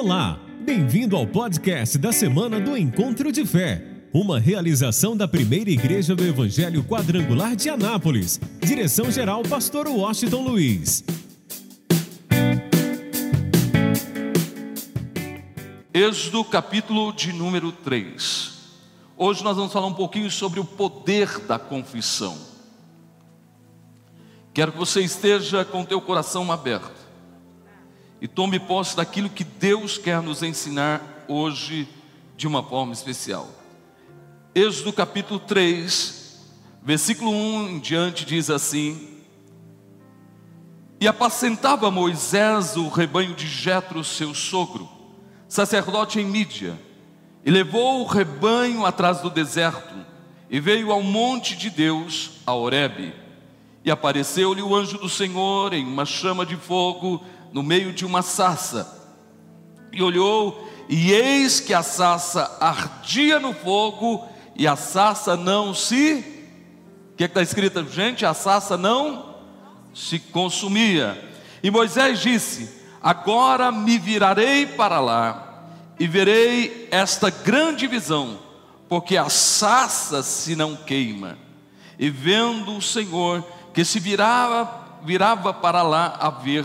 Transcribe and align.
Olá, 0.00 0.38
bem-vindo 0.60 1.16
ao 1.16 1.26
podcast 1.26 1.98
da 1.98 2.12
semana 2.12 2.60
do 2.60 2.76
Encontro 2.76 3.32
de 3.32 3.44
Fé, 3.44 3.84
uma 4.14 4.38
realização 4.38 5.16
da 5.16 5.26
primeira 5.26 5.70
igreja 5.70 6.14
do 6.14 6.24
Evangelho 6.24 6.84
Quadrangular 6.84 7.56
de 7.56 7.68
Anápolis. 7.68 8.40
Direção-geral, 8.60 9.42
Pastor 9.42 9.88
Washington 9.88 10.42
Luiz. 10.42 11.02
Êxodo, 15.92 16.44
capítulo 16.44 17.12
de 17.12 17.32
número 17.32 17.72
3. 17.72 18.52
Hoje 19.16 19.42
nós 19.42 19.56
vamos 19.56 19.72
falar 19.72 19.88
um 19.88 19.94
pouquinho 19.94 20.30
sobre 20.30 20.60
o 20.60 20.64
poder 20.64 21.40
da 21.40 21.58
confissão. 21.58 22.38
Quero 24.54 24.70
que 24.70 24.78
você 24.78 25.00
esteja 25.00 25.64
com 25.64 25.80
o 25.80 25.86
teu 25.86 26.00
coração 26.00 26.52
aberto 26.52 26.97
e 28.20 28.26
tome 28.26 28.58
posse 28.58 28.96
daquilo 28.96 29.30
que 29.30 29.44
Deus 29.44 29.96
quer 29.96 30.20
nos 30.22 30.42
ensinar 30.42 31.24
hoje 31.28 31.88
de 32.36 32.46
uma 32.46 32.62
forma 32.62 32.92
especial. 32.92 33.48
Êxodo 34.54 34.92
capítulo 34.92 35.38
3, 35.38 36.40
versículo 36.82 37.30
1 37.30 37.68
em 37.68 37.78
diante 37.78 38.24
diz 38.24 38.50
assim: 38.50 39.20
E 41.00 41.06
apacentava 41.06 41.90
Moisés 41.90 42.76
o 42.76 42.88
rebanho 42.88 43.34
de 43.34 43.46
Jetro, 43.46 44.02
seu 44.02 44.34
sogro, 44.34 44.88
sacerdote 45.48 46.18
em 46.18 46.24
Mídia, 46.24 46.78
e 47.44 47.50
levou 47.50 48.00
o 48.00 48.06
rebanho 48.06 48.84
atrás 48.84 49.20
do 49.20 49.30
deserto, 49.30 49.94
e 50.50 50.58
veio 50.58 50.90
ao 50.90 51.02
monte 51.02 51.56
de 51.56 51.70
Deus, 51.70 52.30
a 52.46 52.52
Horebe. 52.52 53.12
E 53.84 53.90
apareceu-lhe 53.90 54.60
o 54.60 54.74
anjo 54.74 54.98
do 54.98 55.08
Senhor 55.08 55.72
em 55.72 55.86
uma 55.86 56.04
chama 56.04 56.44
de 56.44 56.56
fogo, 56.56 57.22
no 57.52 57.62
meio 57.62 57.92
de 57.92 58.04
uma 58.04 58.22
sarça. 58.22 58.96
E 59.92 60.02
olhou, 60.02 60.68
e 60.88 61.12
eis 61.12 61.60
que 61.60 61.74
a 61.74 61.82
sarça 61.82 62.56
ardia 62.60 63.38
no 63.38 63.52
fogo, 63.52 64.26
e 64.56 64.66
a 64.66 64.76
sarça 64.76 65.36
não 65.36 65.74
se. 65.74 66.24
O 67.12 67.16
que 67.16 67.24
é 67.24 67.26
está 67.26 67.42
escrito, 67.42 67.84
gente? 67.90 68.24
A 68.24 68.34
sarça 68.34 68.76
não 68.76 69.36
se 69.94 70.18
consumia. 70.18 71.22
E 71.62 71.70
Moisés 71.70 72.20
disse: 72.20 72.82
Agora 73.02 73.70
me 73.70 73.98
virarei 73.98 74.66
para 74.66 75.00
lá, 75.00 75.64
e 75.98 76.06
verei 76.06 76.88
esta 76.90 77.30
grande 77.30 77.86
visão, 77.86 78.38
porque 78.88 79.16
a 79.16 79.28
sarça 79.28 80.22
se 80.22 80.54
não 80.54 80.76
queima. 80.76 81.38
E 81.98 82.10
vendo 82.10 82.76
o 82.76 82.82
Senhor 82.82 83.44
que 83.74 83.84
se 83.84 83.98
virava, 83.98 85.00
virava 85.04 85.52
para 85.52 85.82
lá 85.82 86.16
a 86.18 86.30
ver, 86.30 86.64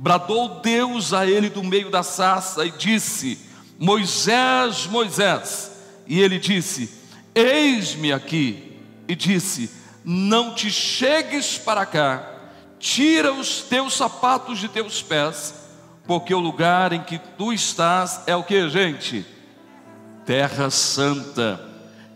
Bradou 0.00 0.60
Deus 0.62 1.12
a 1.12 1.26
ele 1.26 1.50
do 1.50 1.62
meio 1.62 1.90
da 1.90 2.02
sarça 2.02 2.64
e 2.64 2.70
disse: 2.70 3.38
Moisés, 3.78 4.86
Moisés. 4.86 5.70
E 6.06 6.18
ele 6.18 6.38
disse: 6.38 6.90
Eis-me 7.34 8.10
aqui. 8.10 8.78
E 9.06 9.14
disse: 9.14 9.70
Não 10.02 10.54
te 10.54 10.70
chegues 10.70 11.58
para 11.58 11.84
cá, 11.84 12.26
tira 12.78 13.30
os 13.30 13.60
teus 13.60 13.92
sapatos 13.92 14.58
de 14.58 14.68
teus 14.68 15.02
pés, 15.02 15.54
porque 16.06 16.32
o 16.32 16.40
lugar 16.40 16.94
em 16.94 17.02
que 17.02 17.18
tu 17.36 17.52
estás 17.52 18.22
é 18.26 18.34
o 18.34 18.42
que, 18.42 18.70
gente? 18.70 19.26
Terra 20.24 20.70
Santa. 20.70 21.60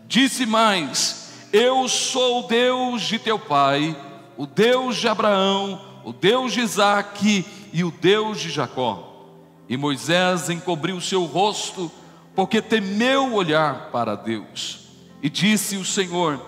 Disse 0.08 0.46
mais: 0.46 1.34
Eu 1.52 1.86
sou 1.86 2.44
o 2.44 2.48
Deus 2.48 3.02
de 3.02 3.18
teu 3.18 3.38
pai, 3.38 3.94
o 4.38 4.46
Deus 4.46 4.96
de 4.96 5.06
Abraão, 5.06 6.00
o 6.02 6.14
Deus 6.14 6.54
de 6.54 6.60
Isaque 6.60 7.44
e 7.74 7.82
o 7.82 7.90
Deus 7.90 8.40
de 8.40 8.50
Jacó. 8.50 9.10
E 9.68 9.76
Moisés 9.76 10.48
encobriu 10.48 11.00
seu 11.00 11.24
rosto, 11.24 11.90
porque 12.32 12.62
temeu 12.62 13.34
olhar 13.34 13.90
para 13.90 14.14
Deus. 14.14 14.86
E 15.20 15.28
disse 15.28 15.76
o 15.76 15.84
Senhor: 15.84 16.40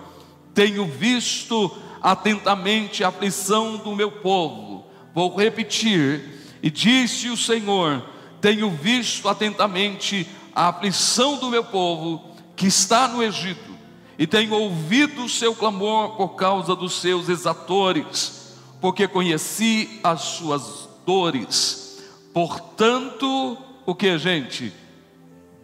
Tenho 0.53 0.85
visto 0.85 1.75
atentamente 2.01 3.03
a 3.03 3.09
aflição 3.09 3.75
do 3.75 3.93
meu 3.93 4.09
povo. 4.09 4.85
Vou 5.13 5.35
repetir. 5.35 6.37
E 6.63 6.71
disse 6.71 7.27
o 7.27 7.35
Senhor: 7.35 8.03
Tenho 8.39 8.71
visto 8.71 9.27
atentamente 9.27 10.25
a 10.55 10.69
aflição 10.69 11.35
do 11.37 11.49
meu 11.49 11.65
povo 11.65 12.31
que 12.55 12.67
está 12.67 13.07
no 13.07 13.21
Egito, 13.21 13.77
e 14.17 14.25
tenho 14.25 14.53
ouvido 14.53 15.25
o 15.25 15.29
seu 15.29 15.53
clamor 15.53 16.15
por 16.15 16.29
causa 16.29 16.75
dos 16.75 16.93
seus 16.93 17.29
exatores, 17.29 18.55
porque 18.81 19.07
conheci 19.07 19.99
as 20.03 20.21
suas 20.21 20.86
dores. 21.07 22.03
Portanto, 22.33 23.57
o 23.85 23.95
que, 23.95 24.17
gente? 24.19 24.73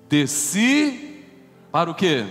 Desci 0.08 1.26
para 1.70 1.92
o 1.92 1.94
que? 1.94 2.26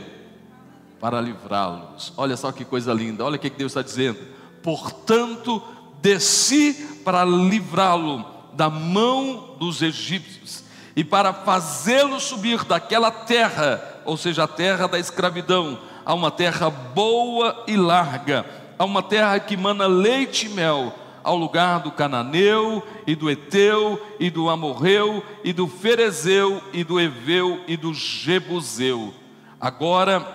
Para 0.98 1.20
livrá-los. 1.20 2.14
Olha 2.16 2.36
só 2.38 2.50
que 2.50 2.64
coisa 2.64 2.94
linda, 2.94 3.22
olha 3.24 3.36
o 3.36 3.38
que 3.38 3.50
Deus 3.50 3.72
está 3.72 3.82
dizendo. 3.82 4.18
Portanto, 4.62 5.62
desci 6.00 6.72
para 7.04 7.22
livrá-lo 7.24 8.24
da 8.54 8.70
mão 8.70 9.56
dos 9.58 9.82
egípcios 9.82 10.64
e 10.96 11.04
para 11.04 11.32
fazê-lo 11.32 12.18
subir 12.18 12.64
daquela 12.64 13.10
terra, 13.10 14.02
ou 14.06 14.16
seja, 14.16 14.44
a 14.44 14.48
terra 14.48 14.86
da 14.86 14.98
escravidão, 14.98 15.78
a 16.04 16.14
uma 16.14 16.30
terra 16.30 16.70
boa 16.70 17.64
e 17.66 17.76
larga, 17.76 18.46
a 18.78 18.84
uma 18.84 19.02
terra 19.02 19.38
que 19.38 19.56
mana 19.56 19.86
leite 19.86 20.46
e 20.46 20.50
mel, 20.50 20.94
ao 21.22 21.36
lugar 21.36 21.80
do 21.80 21.90
cananeu 21.90 22.82
e 23.06 23.14
do 23.14 23.30
eteu 23.30 24.00
e 24.18 24.30
do 24.30 24.48
amorreu 24.48 25.24
e 25.44 25.52
do 25.52 25.66
ferezeu 25.66 26.62
e 26.72 26.84
do 26.84 27.00
eveu 27.00 27.60
e 27.66 27.76
do 27.76 27.94
jebuseu. 27.94 29.14
Agora, 29.60 30.26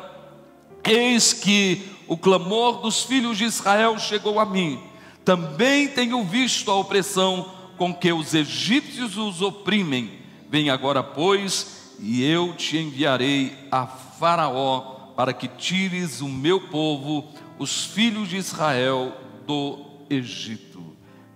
eis 0.84 1.34
que 1.34 1.82
o 2.08 2.18
clamor 2.18 2.82
dos 2.82 3.04
filhos 3.04 3.38
de 3.38 3.44
Israel 3.44 4.00
chegou 4.00 4.40
a 4.40 4.46
mim. 4.46 4.80
Também 5.26 5.88
tenho 5.90 6.24
visto 6.24 6.72
a 6.72 6.76
opressão 6.76 7.52
com 7.78 7.94
que 7.94 8.12
os 8.12 8.34
egípcios 8.34 9.18
os 9.18 9.42
oprimem. 9.42 10.12
Vem 10.50 10.70
agora, 10.70 11.04
pois, 11.04 11.96
e 12.00 12.24
eu 12.24 12.54
te 12.54 12.78
enviarei 12.78 13.54
a 13.72 13.86
Faraó 13.86 14.98
para 15.16 15.34
que 15.34 15.48
tires 15.48 16.22
o 16.22 16.30
meu 16.30 16.62
povo, 16.62 17.28
os 17.60 17.86
filhos 17.86 18.30
de 18.30 18.38
Israel, 18.38 19.14
do 19.46 19.80
Egito. 20.10 20.67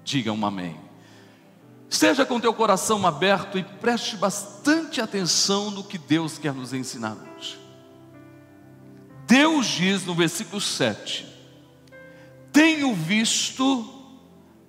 Diga 0.03 0.31
um 0.31 0.45
amém. 0.45 0.79
Esteja 1.89 2.25
com 2.25 2.39
teu 2.39 2.53
coração 2.53 3.05
aberto 3.05 3.57
e 3.57 3.63
preste 3.63 4.15
bastante 4.15 5.01
atenção 5.01 5.69
no 5.69 5.83
que 5.83 5.97
Deus 5.97 6.37
quer 6.37 6.53
nos 6.53 6.73
ensinar 6.73 7.17
hoje. 7.35 7.59
Deus 9.27 9.65
diz 9.67 10.05
no 10.05 10.15
versículo 10.15 10.61
7: 10.61 11.27
Tenho 12.51 12.95
visto 12.95 13.85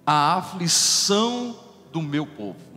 a 0.05 0.37
aflição 0.37 1.57
do 1.93 2.03
meu 2.03 2.27
povo. 2.27 2.73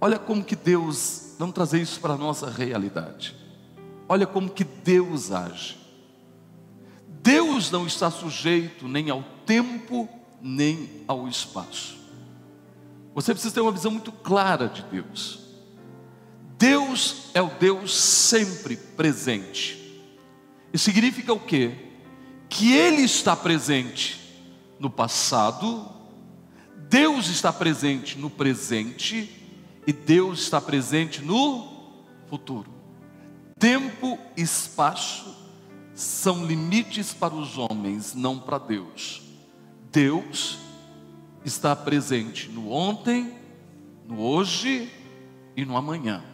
Olha 0.00 0.18
como 0.18 0.42
que 0.42 0.56
Deus, 0.56 1.34
vamos 1.38 1.54
trazer 1.54 1.80
isso 1.80 2.00
para 2.00 2.14
a 2.14 2.18
nossa 2.18 2.50
realidade. 2.50 3.36
Olha 4.08 4.26
como 4.26 4.50
que 4.50 4.64
Deus 4.64 5.30
age. 5.30 5.78
Deus 7.22 7.70
não 7.70 7.86
está 7.86 8.10
sujeito 8.10 8.88
nem 8.88 9.10
ao 9.10 9.22
tempo, 9.44 10.08
nem 10.40 11.04
ao 11.06 11.28
espaço. 11.28 11.98
Você 13.14 13.32
precisa 13.32 13.54
ter 13.54 13.60
uma 13.60 13.72
visão 13.72 13.90
muito 13.90 14.12
clara 14.12 14.68
de 14.68 14.82
Deus. 14.82 15.40
Deus 16.58 17.30
é 17.34 17.42
o 17.42 17.48
Deus 17.48 17.96
sempre 17.96 18.76
presente. 18.76 20.02
E 20.72 20.78
significa 20.78 21.32
o 21.32 21.40
quê? 21.40 21.74
Que 22.48 22.72
Ele 22.72 23.02
está 23.02 23.34
presente 23.34 24.20
no 24.78 24.90
passado, 24.90 25.88
Deus 26.88 27.28
está 27.28 27.52
presente 27.52 28.18
no 28.18 28.30
presente 28.30 29.30
e 29.86 29.92
Deus 29.92 30.40
está 30.40 30.60
presente 30.60 31.22
no 31.22 31.68
futuro. 32.28 32.70
Tempo 33.58 34.18
e 34.36 34.42
espaço 34.42 35.36
são 35.94 36.46
limites 36.46 37.12
para 37.12 37.34
os 37.34 37.58
homens, 37.58 38.14
não 38.14 38.38
para 38.38 38.58
Deus. 38.58 39.29
Deus 39.90 40.58
está 41.44 41.74
presente 41.74 42.48
no 42.48 42.70
ontem, 42.70 43.34
no 44.06 44.20
hoje 44.20 44.90
e 45.56 45.64
no 45.64 45.76
amanhã. 45.76 46.24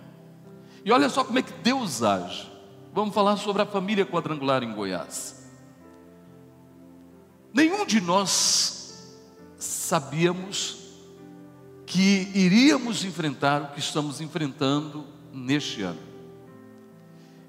E 0.84 0.92
olha 0.92 1.08
só 1.08 1.24
como 1.24 1.38
é 1.38 1.42
que 1.42 1.52
Deus 1.62 2.02
age. 2.02 2.50
Vamos 2.92 3.14
falar 3.14 3.36
sobre 3.36 3.62
a 3.62 3.66
família 3.66 4.06
quadrangular 4.06 4.62
em 4.62 4.72
Goiás. 4.72 5.46
Nenhum 7.52 7.86
de 7.86 8.00
nós 8.00 9.16
sabíamos 9.58 10.78
que 11.86 12.30
iríamos 12.34 13.04
enfrentar 13.04 13.62
o 13.62 13.68
que 13.68 13.80
estamos 13.80 14.20
enfrentando 14.20 15.06
neste 15.32 15.82
ano. 15.82 16.00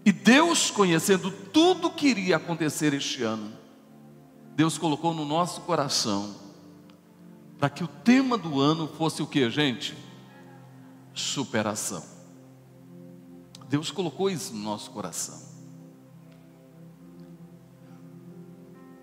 E 0.06 0.12
Deus, 0.12 0.72
conhecendo 0.72 1.30
tudo 1.30 1.92
que 1.92 2.08
iria 2.08 2.38
acontecer 2.38 2.94
este 2.94 3.24
ano, 3.24 3.52
Deus 4.58 4.76
colocou 4.76 5.14
no 5.14 5.24
nosso 5.24 5.62
coração 5.62 6.34
para 7.60 7.70
que 7.70 7.84
o 7.84 7.88
tema 7.88 8.40
do 8.40 8.60
ano 8.60 8.88
fosse 8.88 9.22
o 9.22 9.28
que, 9.28 9.48
gente? 9.52 9.96
superação. 11.14 12.04
Deus 13.70 13.92
colocou 13.92 14.32
isso 14.32 14.54
no 14.54 14.64
nosso 14.64 14.90
coração. 14.90 15.40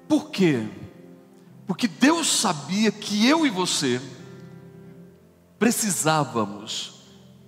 Por 0.08 0.30
quê? 0.30 0.68
Porque 1.68 1.86
Deus 1.86 2.26
sabia 2.26 2.90
que 2.90 3.24
eu 3.24 3.46
e 3.46 3.50
você 3.50 4.00
precisávamos, 5.56 7.00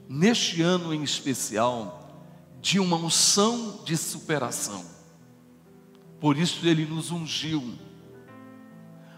neste 0.08 0.62
ano 0.62 0.94
em 0.94 1.02
especial, 1.02 2.24
de 2.60 2.78
uma 2.78 2.96
unção 2.96 3.82
de 3.84 3.96
superação. 3.96 4.84
Por 6.20 6.38
isso 6.38 6.64
ele 6.64 6.86
nos 6.86 7.10
ungiu. 7.10 7.85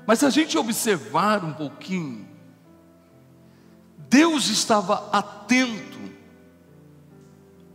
Mas 0.08 0.20
se 0.20 0.24
a 0.24 0.30
gente 0.30 0.56
observar 0.56 1.44
um 1.44 1.52
pouquinho, 1.52 2.26
Deus 4.08 4.48
estava 4.48 5.06
atento 5.12 5.98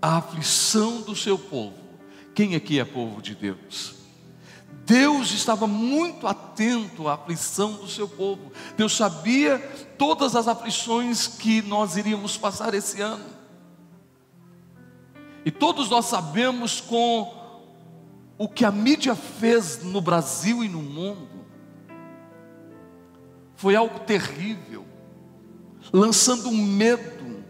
à 0.02 0.18
aflição 0.18 1.02
do 1.02 1.16
seu 1.16 1.38
povo. 1.38 1.78
Quem 2.34 2.56
aqui 2.56 2.80
é 2.80 2.86
povo 2.86 3.22
de 3.22 3.36
Deus? 3.36 3.94
Deus 4.84 5.30
estava 5.30 5.68
muito 5.68 6.26
atento 6.26 7.08
à 7.08 7.14
aflição 7.14 7.74
do 7.74 7.88
seu 7.88 8.10
povo. 8.10 8.52
Deus 8.76 8.98
sabia 8.98 9.60
todas 9.96 10.36
as 10.36 10.48
aflições 10.48 11.28
que 11.28 11.62
nós 11.62 11.98
iríamos 11.98 12.36
passar 12.36 12.74
esse 12.74 13.00
ano. 13.00 13.26
E 15.46 15.52
todos 15.52 15.88
nós 15.88 16.08
sabemos 16.08 16.82
com 16.82 17.32
o 18.40 18.48
que 18.48 18.66
a 18.66 18.72
mídia 18.72 19.14
fez 19.14 19.84
no 19.84 20.02
Brasil 20.02 20.64
e 20.64 20.68
no 20.68 20.82
mundo. 20.82 21.43
Foi 23.64 23.78
algo 23.78 24.02
terrível, 24.02 24.86
lançando 25.94 26.50
um 26.50 26.66
medo 26.66 27.46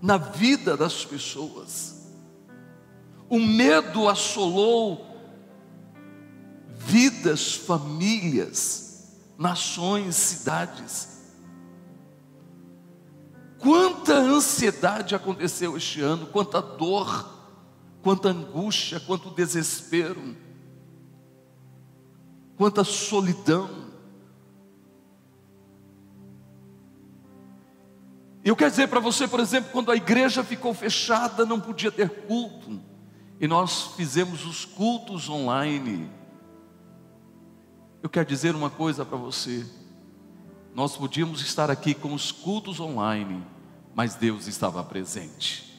na 0.00 0.16
vida 0.16 0.76
das 0.76 1.04
pessoas. 1.04 2.06
O 3.28 3.40
medo 3.40 4.08
assolou 4.08 5.04
vidas, 6.76 7.56
famílias, 7.56 9.18
nações, 9.36 10.14
cidades. 10.14 11.08
Quanta 13.58 14.14
ansiedade 14.14 15.16
aconteceu 15.16 15.76
este 15.76 16.00
ano, 16.02 16.26
quanta 16.26 16.62
dor, 16.62 17.28
quanta 18.00 18.28
angústia, 18.28 19.00
quanto 19.00 19.30
desespero, 19.30 20.36
quanta 22.56 22.84
solidão. 22.84 23.81
Eu 28.44 28.56
quero 28.56 28.70
dizer 28.70 28.88
para 28.88 28.98
você, 28.98 29.28
por 29.28 29.38
exemplo, 29.38 29.70
quando 29.70 29.92
a 29.92 29.96
igreja 29.96 30.42
ficou 30.42 30.74
fechada, 30.74 31.46
não 31.46 31.60
podia 31.60 31.92
ter 31.92 32.08
culto, 32.26 32.80
e 33.40 33.46
nós 33.46 33.94
fizemos 33.96 34.44
os 34.44 34.64
cultos 34.64 35.28
online. 35.28 36.10
Eu 38.02 38.08
quero 38.08 38.26
dizer 38.26 38.54
uma 38.54 38.70
coisa 38.70 39.04
para 39.04 39.16
você. 39.16 39.64
Nós 40.74 40.96
podíamos 40.96 41.40
estar 41.40 41.70
aqui 41.70 41.94
com 41.94 42.14
os 42.14 42.32
cultos 42.32 42.80
online, 42.80 43.44
mas 43.94 44.16
Deus 44.16 44.46
estava 44.46 44.82
presente. 44.82 45.72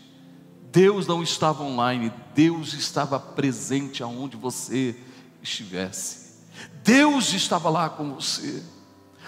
Deus 0.71 1.06
não 1.06 1.21
estava 1.21 1.63
online, 1.63 2.13
Deus 2.33 2.74
estava 2.74 3.19
presente 3.19 4.01
aonde 4.01 4.38
você 4.38 4.95
estivesse. 5.42 6.39
Deus 6.83 7.33
estava 7.33 7.69
lá 7.69 7.89
com 7.89 8.13
você. 8.13 8.63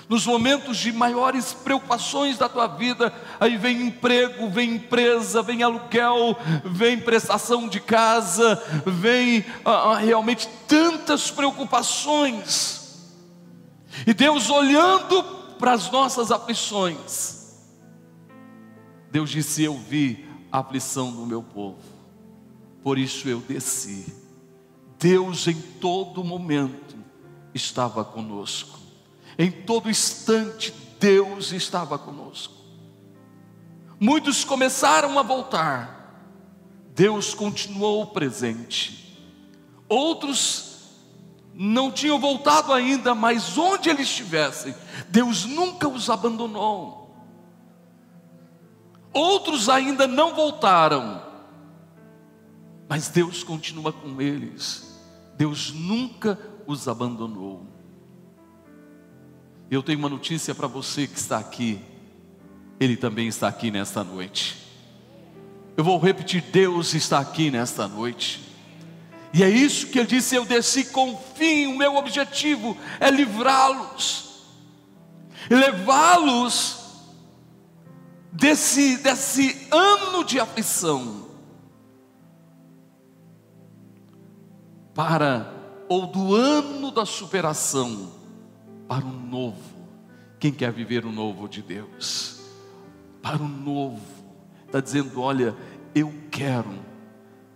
Nos 0.07 0.25
momentos 0.25 0.77
de 0.77 0.91
maiores 0.91 1.53
preocupações 1.53 2.37
da 2.37 2.47
tua 2.47 2.67
vida, 2.67 3.11
aí 3.39 3.57
vem 3.57 3.87
emprego, 3.87 4.49
vem 4.49 4.75
empresa, 4.75 5.41
vem 5.41 5.63
aluguel, 5.63 6.37
vem 6.63 6.99
prestação 6.99 7.67
de 7.67 7.79
casa, 7.79 8.61
vem 8.85 9.43
ah, 9.63 9.71
ah 9.71 9.97
realmente 9.97 10.47
tantas 10.67 11.31
preocupações. 11.31 12.85
E 14.05 14.13
Deus 14.13 14.49
olhando 14.49 15.23
para 15.57 15.73
as 15.73 15.89
nossas 15.89 16.31
aflições, 16.31 17.35
Deus 19.09 19.29
disse: 19.29 19.63
Eu 19.63 19.77
vi 19.77 20.25
a 20.51 20.59
aflição 20.59 21.11
do 21.11 21.25
meu 21.25 21.41
povo, 21.41 21.79
por 22.83 22.97
isso 22.99 23.27
eu 23.27 23.39
desci. 23.39 24.05
Deus 24.99 25.47
em 25.47 25.59
todo 25.79 26.23
momento 26.23 26.95
estava 27.53 28.03
conosco, 28.03 28.79
em 29.37 29.51
todo 29.51 29.89
instante 29.89 30.73
Deus 30.99 31.51
estava 31.51 31.97
conosco. 31.97 32.53
Muitos 33.99 34.43
começaram 34.43 35.17
a 35.17 35.23
voltar, 35.23 36.31
Deus 36.93 37.33
continuou 37.33 38.07
presente. 38.07 39.17
Outros 39.87 40.75
não 41.53 41.91
tinham 41.91 42.19
voltado 42.19 42.73
ainda, 42.73 43.15
mas 43.15 43.57
onde 43.57 43.89
eles 43.89 44.07
estivessem, 44.07 44.75
Deus 45.09 45.45
nunca 45.45 45.87
os 45.87 46.09
abandonou. 46.09 47.05
Outros 49.13 49.69
ainda 49.69 50.05
não 50.05 50.35
voltaram, 50.35 51.21
mas 52.89 53.07
Deus 53.07 53.43
continua 53.43 53.93
com 53.93 54.19
eles. 54.21 54.99
Deus 55.37 55.71
nunca 55.71 56.37
os 56.67 56.87
abandonou. 56.87 57.74
Eu 59.69 59.81
tenho 59.81 59.99
uma 59.99 60.09
notícia 60.09 60.53
para 60.53 60.67
você 60.67 61.07
que 61.07 61.17
está 61.17 61.37
aqui. 61.37 61.79
Ele 62.79 62.95
também 62.95 63.27
está 63.27 63.47
aqui 63.47 63.71
nesta 63.71 64.03
noite. 64.03 64.57
Eu 65.75 65.83
vou 65.83 65.97
repetir: 65.99 66.41
Deus 66.41 66.93
está 66.93 67.19
aqui 67.19 67.49
nesta 67.49 67.87
noite. 67.87 68.41
E 69.33 69.43
é 69.43 69.49
isso 69.49 69.87
que 69.87 69.99
ele 69.99 70.07
disse: 70.07 70.35
Eu 70.35 70.45
desci 70.45 70.85
com 70.85 71.17
fim, 71.17 71.67
o 71.67 71.77
meu 71.77 71.95
objetivo 71.95 72.77
é 72.99 73.09
livrá-los, 73.09 74.45
levá-los 75.49 76.85
desse, 78.31 78.97
desse 78.97 79.67
ano 79.71 80.23
de 80.23 80.39
aflição, 80.39 81.25
para, 84.93 85.53
ou 85.89 86.07
do 86.07 86.33
ano 86.33 86.89
da 86.89 87.05
superação, 87.05 88.13
para 88.87 89.05
o 89.05 89.11
novo. 89.11 89.75
Quem 90.39 90.51
quer 90.51 90.71
viver 90.71 91.05
o 91.05 91.11
novo 91.11 91.47
de 91.47 91.61
Deus? 91.61 92.41
Para 93.21 93.41
o 93.41 93.47
novo, 93.47 94.01
está 94.65 94.79
dizendo: 94.79 95.21
Olha, 95.21 95.55
eu 95.93 96.13
quero 96.29 96.85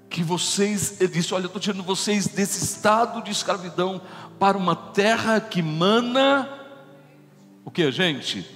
que 0.09 0.23
vocês, 0.23 0.99
ele 0.99 1.13
disse: 1.13 1.33
Olha, 1.33 1.43
eu 1.43 1.47
estou 1.47 1.61
tirando 1.61 1.83
vocês 1.83 2.27
desse 2.27 2.63
estado 2.63 3.21
de 3.21 3.31
escravidão 3.31 4.01
para 4.39 4.57
uma 4.57 4.75
terra 4.75 5.39
que 5.39 5.61
mana, 5.61 6.49
o 7.63 7.69
que, 7.69 7.91
gente? 7.91 8.49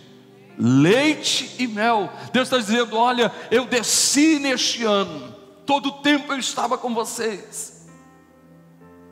Leite 0.58 1.56
e 1.60 1.68
mel. 1.68 2.12
Deus 2.32 2.48
está 2.48 2.58
dizendo: 2.58 2.96
Olha, 2.98 3.32
eu 3.52 3.66
desci 3.66 4.40
neste 4.40 4.84
ano, 4.84 5.36
todo 5.66 5.90
o 5.90 6.02
tempo 6.02 6.34
eu 6.34 6.40
estava 6.40 6.78
com 6.78 6.94
vocês, 6.94 7.88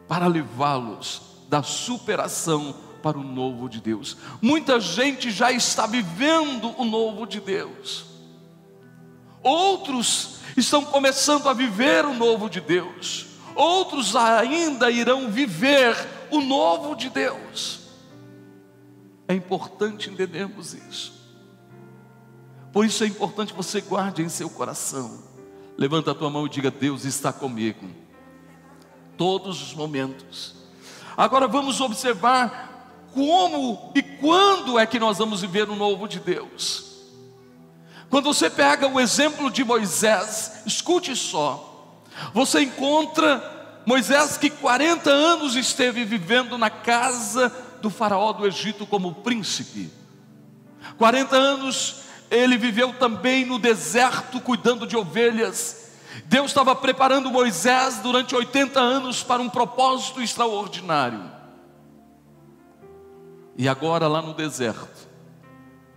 para 0.08 0.28
levá-los 0.28 1.22
da 1.48 1.62
superação 1.62 2.74
para 3.02 3.18
o 3.18 3.24
novo 3.24 3.68
de 3.68 3.82
Deus. 3.82 4.18
Muita 4.42 4.80
gente 4.80 5.32
já 5.32 5.52
está 5.52 5.86
vivendo 5.88 6.74
o 6.78 6.86
novo 6.86 7.26
de 7.26 7.40
Deus, 7.40 8.06
outros 9.44 10.40
estão 10.56 10.84
começando 10.84 11.48
a 11.50 11.54
viver 11.54 12.06
o 12.06 12.14
novo 12.14 12.50
de 12.50 12.62
Deus, 12.62 13.28
outros 13.56 14.16
ainda 14.16 14.92
irão 14.92 15.32
viver 15.32 15.96
o 16.30 16.42
novo 16.42 16.96
de 16.96 17.10
Deus. 17.10 17.80
É 19.28 19.34
importante 19.34 20.10
entendermos 20.10 20.74
isso. 20.74 21.22
Por 22.72 22.86
isso 22.86 23.04
é 23.04 23.08
importante 23.08 23.54
você 23.54 23.82
guarde 23.82 24.22
em 24.22 24.30
seu 24.30 24.50
coração. 24.50 25.24
Levanta 25.78 26.12
a 26.12 26.16
tua 26.16 26.30
mão 26.30 26.46
e 26.46 26.50
diga: 26.50 26.72
Deus 26.72 27.06
está 27.06 27.34
comigo. 27.34 27.90
Todos 29.18 29.62
os 29.62 29.74
momentos. 29.74 30.56
Agora 31.16 31.48
vamos 31.48 31.82
observar 31.82 32.71
como 33.14 33.92
e 33.96 34.02
quando 34.02 34.80
é 34.80 34.86
que 34.86 35.00
nós 35.00 35.18
vamos 35.18 35.42
viver 35.42 35.70
o 35.70 35.76
novo 35.76 36.08
de 36.08 36.20
Deus. 36.20 36.92
Quando 38.10 38.34
você 38.34 38.50
pega 38.50 38.88
o 38.88 39.00
exemplo 39.00 39.50
de 39.50 39.64
Moisés, 39.64 40.64
escute 40.66 41.16
só, 41.16 41.96
você 42.34 42.62
encontra 42.62 43.82
Moisés 43.86 44.38
que 44.38 44.50
40 44.50 45.10
anos 45.10 45.56
esteve 45.56 46.04
vivendo 46.04 46.58
na 46.58 46.70
casa 46.70 47.52
do 47.82 47.90
faraó 47.90 48.32
do 48.34 48.46
Egito 48.46 48.86
como 48.86 49.16
príncipe. 49.16 49.90
40 50.98 51.36
anos 51.36 52.02
ele 52.30 52.58
viveu 52.58 52.94
também 52.94 53.46
no 53.46 53.60
deserto 53.60 54.40
cuidando 54.40 54.88
de 54.88 54.96
ovelhas. 54.96 55.92
Deus 56.26 56.48
estava 56.48 56.76
preparando 56.76 57.32
Moisés 57.32 58.00
durante 58.00 58.36
80 58.36 58.80
anos 58.80 59.24
para 59.24 59.42
um 59.42 59.50
propósito 59.50 60.22
extraordinário. 60.22 61.41
E 63.62 63.70
agora 63.70 64.08
lá 64.08 64.24
no 64.24 64.34
deserto, 64.34 65.08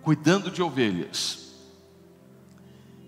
cuidando 0.02 0.50
de 0.50 0.62
ovelhas, 0.62 1.50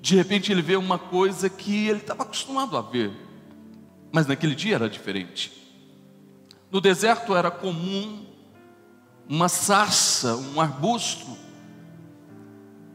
De 0.01 0.17
repente 0.17 0.51
ele 0.51 0.63
vê 0.63 0.77
uma 0.77 0.99
coisa 0.99 1.51
que 1.51 1.89
ele 1.89 1.99
estava 1.99 2.23
acostumado 2.23 2.75
a 2.75 2.81
ver, 2.81 3.13
mas 4.11 4.27
naquele 4.27 4.55
dia 4.55 4.77
era 4.77 4.89
diferente. 4.89 5.53
No 6.71 6.81
deserto 6.81 7.37
era 7.37 7.51
comum 7.51 8.25
uma 9.29 9.51
sarça, 9.51 10.37
um 10.37 10.59
arbusto. 10.59 11.37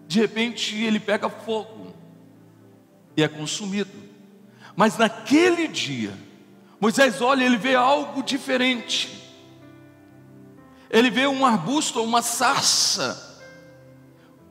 De 0.08 0.20
repente 0.20 0.76
ele 0.76 1.00
pega 1.00 1.30
fogo 1.30 1.94
e 3.16 3.22
é 3.22 3.28
consumido. 3.28 3.92
Mas 4.76 4.98
naquele 4.98 5.68
dia, 5.68 6.18
Moisés 6.80 7.22
olha, 7.22 7.44
ele 7.44 7.58
vê 7.58 7.76
algo 7.76 8.24
diferente. 8.24 9.21
Ele 10.92 11.10
vê 11.10 11.26
um 11.26 11.46
arbusto, 11.46 12.04
uma 12.04 12.22
sarça, 12.22 13.40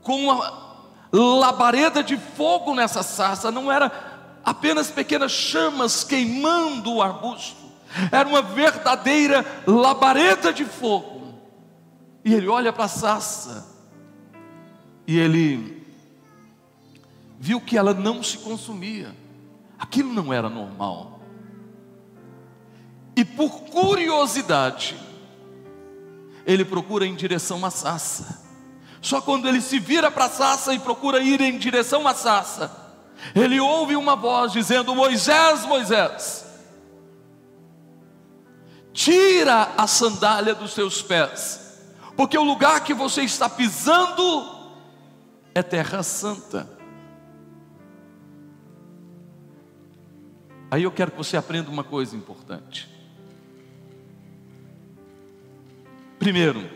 com 0.02 0.24
uma 0.24 0.70
labareda 1.12 2.02
de 2.02 2.16
fogo 2.16 2.74
nessa 2.74 3.02
sarça. 3.02 3.50
Não 3.50 3.70
era 3.70 4.40
apenas 4.42 4.90
pequenas 4.90 5.30
chamas 5.30 6.02
queimando 6.02 6.94
o 6.94 7.02
arbusto, 7.02 7.60
era 8.10 8.26
uma 8.26 8.40
verdadeira 8.40 9.44
labareda 9.66 10.50
de 10.50 10.64
fogo. 10.64 11.34
E 12.24 12.32
ele 12.34 12.48
olha 12.48 12.72
para 12.72 12.84
a 12.84 12.88
sarça 12.88 13.66
e 15.06 15.18
ele 15.18 15.84
viu 17.38 17.60
que 17.60 17.76
ela 17.76 17.92
não 17.92 18.22
se 18.22 18.38
consumia. 18.38 19.14
Aquilo 19.78 20.12
não 20.12 20.32
era 20.32 20.48
normal. 20.48 21.20
E 23.16 23.24
por 23.24 23.62
curiosidade, 23.64 24.96
ele 26.46 26.64
procura 26.64 27.06
em 27.06 27.14
direção 27.14 27.64
à 27.64 27.70
sarça. 27.70 28.40
Só 29.00 29.20
quando 29.20 29.48
ele 29.48 29.60
se 29.60 29.78
vira 29.78 30.10
para 30.10 30.26
a 30.26 30.30
sarça 30.30 30.74
e 30.74 30.78
procura 30.78 31.20
ir 31.20 31.40
em 31.40 31.58
direção 31.58 32.06
à 32.06 32.14
sarça, 32.14 32.70
ele 33.34 33.58
ouve 33.60 33.96
uma 33.96 34.16
voz 34.16 34.52
dizendo: 34.52 34.94
Moisés, 34.94 35.64
Moisés, 35.64 36.44
tira 38.92 39.72
a 39.76 39.86
sandália 39.86 40.54
dos 40.54 40.72
seus 40.72 41.00
pés, 41.00 41.78
porque 42.16 42.36
o 42.36 42.44
lugar 42.44 42.84
que 42.84 42.92
você 42.92 43.22
está 43.22 43.48
pisando 43.48 44.60
é 45.54 45.62
terra 45.62 46.02
santa. 46.02 46.68
Aí 50.70 50.82
eu 50.82 50.92
quero 50.92 51.10
que 51.10 51.16
você 51.16 51.36
aprenda 51.36 51.70
uma 51.70 51.82
coisa 51.82 52.16
importante. 52.16 52.89
Primeiro, 56.20 56.68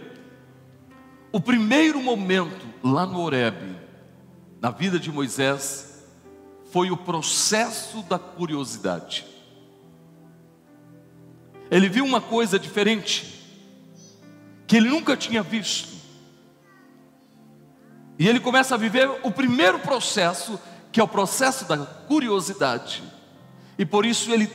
o 1.31 1.39
primeiro 1.39 2.03
momento 2.03 2.67
lá 2.83 3.05
no 3.05 3.21
Horebe, 3.21 3.77
na 4.59 4.71
vida 4.71 4.99
de 4.99 5.13
Moisés, 5.13 6.03
foi 6.73 6.91
o 6.91 6.97
processo 6.97 8.03
da 8.05 8.19
curiosidade. 8.19 9.27
Ele 11.71 11.91
viu 11.91 12.07
uma 12.07 12.23
coisa 12.23 12.59
diferente, 12.59 13.45
que 14.67 14.79
ele 14.79 14.89
nunca 14.89 15.15
tinha 15.15 15.43
visto. 15.43 15.93
E 18.19 18.27
ele 18.27 18.41
começa 18.41 18.77
a 18.77 18.79
viver 18.79 19.11
o 19.23 19.31
primeiro 19.31 19.79
processo, 19.79 20.59
que 20.91 20.99
é 20.99 21.05
o 21.05 21.09
processo 21.09 21.67
da 21.67 21.77
curiosidade. 21.77 23.03
E 23.77 23.85
por 23.85 24.07
isso 24.07 24.33
ele 24.33 24.47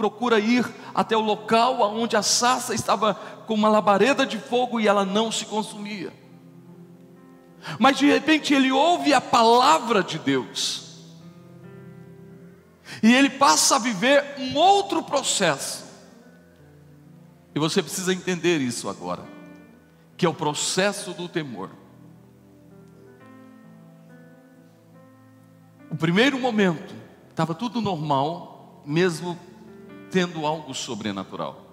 procura 0.00 0.40
ir 0.40 0.66
até 0.94 1.14
o 1.14 1.20
local 1.20 1.82
onde 1.94 2.16
a 2.16 2.22
sarça 2.22 2.74
estava 2.74 3.12
com 3.46 3.52
uma 3.52 3.68
labareda 3.68 4.24
de 4.24 4.38
fogo 4.38 4.80
e 4.80 4.88
ela 4.88 5.04
não 5.04 5.30
se 5.30 5.44
consumia. 5.44 6.10
Mas 7.78 7.98
de 7.98 8.06
repente 8.06 8.54
ele 8.54 8.72
ouve 8.72 9.12
a 9.12 9.20
palavra 9.20 10.02
de 10.02 10.18
Deus. 10.18 10.88
E 13.02 13.14
ele 13.14 13.28
passa 13.28 13.76
a 13.76 13.78
viver 13.78 14.24
um 14.38 14.56
outro 14.56 15.02
processo. 15.02 15.84
E 17.54 17.58
você 17.58 17.82
precisa 17.82 18.14
entender 18.14 18.56
isso 18.58 18.88
agora, 18.88 19.22
que 20.16 20.24
é 20.24 20.28
o 20.30 20.34
processo 20.34 21.12
do 21.12 21.28
temor. 21.28 21.68
O 25.90 25.96
primeiro 25.96 26.38
momento 26.38 26.94
estava 27.28 27.54
tudo 27.54 27.82
normal, 27.82 28.82
mesmo 28.86 29.38
tendo 30.10 30.44
algo 30.44 30.74
sobrenatural. 30.74 31.66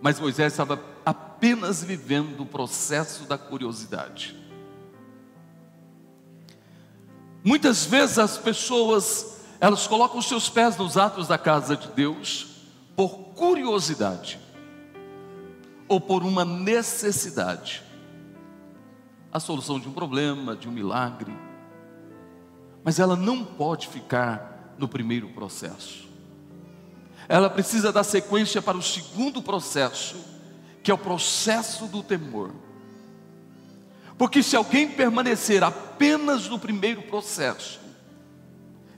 Mas 0.00 0.20
Moisés 0.20 0.52
estava 0.52 0.82
apenas 1.04 1.82
vivendo 1.82 2.40
o 2.42 2.46
processo 2.46 3.24
da 3.24 3.38
curiosidade. 3.38 4.36
Muitas 7.42 7.84
vezes 7.84 8.18
as 8.18 8.38
pessoas, 8.38 9.40
elas 9.60 9.86
colocam 9.86 10.18
os 10.18 10.28
seus 10.28 10.48
pés 10.48 10.76
nos 10.76 10.96
atos 10.96 11.28
da 11.28 11.38
casa 11.38 11.76
de 11.76 11.88
Deus 11.88 12.48
por 12.96 13.10
curiosidade 13.34 14.38
ou 15.88 16.00
por 16.00 16.22
uma 16.22 16.44
necessidade. 16.44 17.82
A 19.32 19.40
solução 19.40 19.80
de 19.80 19.88
um 19.88 19.92
problema, 19.92 20.54
de 20.54 20.68
um 20.68 20.72
milagre. 20.72 21.34
Mas 22.84 22.98
ela 22.98 23.16
não 23.16 23.44
pode 23.44 23.88
ficar 23.88 24.74
no 24.78 24.86
primeiro 24.86 25.28
processo 25.30 26.03
ela 27.28 27.48
precisa 27.48 27.92
dar 27.92 28.04
sequência 28.04 28.60
para 28.60 28.76
o 28.76 28.82
segundo 28.82 29.42
processo, 29.42 30.16
que 30.82 30.90
é 30.90 30.94
o 30.94 30.98
processo 30.98 31.86
do 31.86 32.02
temor. 32.02 32.52
Porque 34.16 34.42
se 34.42 34.56
alguém 34.56 34.88
permanecer 34.88 35.62
apenas 35.62 36.48
no 36.48 36.58
primeiro 36.58 37.02
processo, 37.02 37.80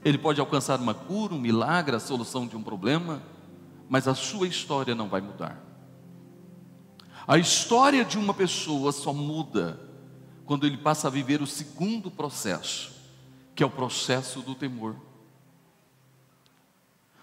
ele 0.03 0.17
pode 0.17 0.39
alcançar 0.39 0.79
uma 0.79 0.93
cura, 0.93 1.33
um 1.33 1.39
milagre, 1.39 1.95
a 1.95 1.99
solução 1.99 2.45
de 2.45 2.55
um 2.55 2.61
problema, 2.61 3.21
mas 3.89 4.07
a 4.07 4.13
sua 4.13 4.47
história 4.47 4.93
não 4.93 5.09
vai 5.09 5.21
mudar. 5.21 5.63
A 7.27 7.37
história 7.37 8.05
de 8.05 8.17
uma 8.17 8.33
pessoa 8.33 8.91
só 8.91 9.11
muda 9.11 9.79
quando 10.45 10.65
ele 10.65 10.77
passa 10.77 11.07
a 11.07 11.11
viver 11.11 11.41
o 11.41 11.47
segundo 11.47 12.09
processo, 12.09 12.93
que 13.53 13.61
é 13.61 13.65
o 13.65 13.69
processo 13.69 14.41
do 14.41 14.55
temor. 14.55 14.95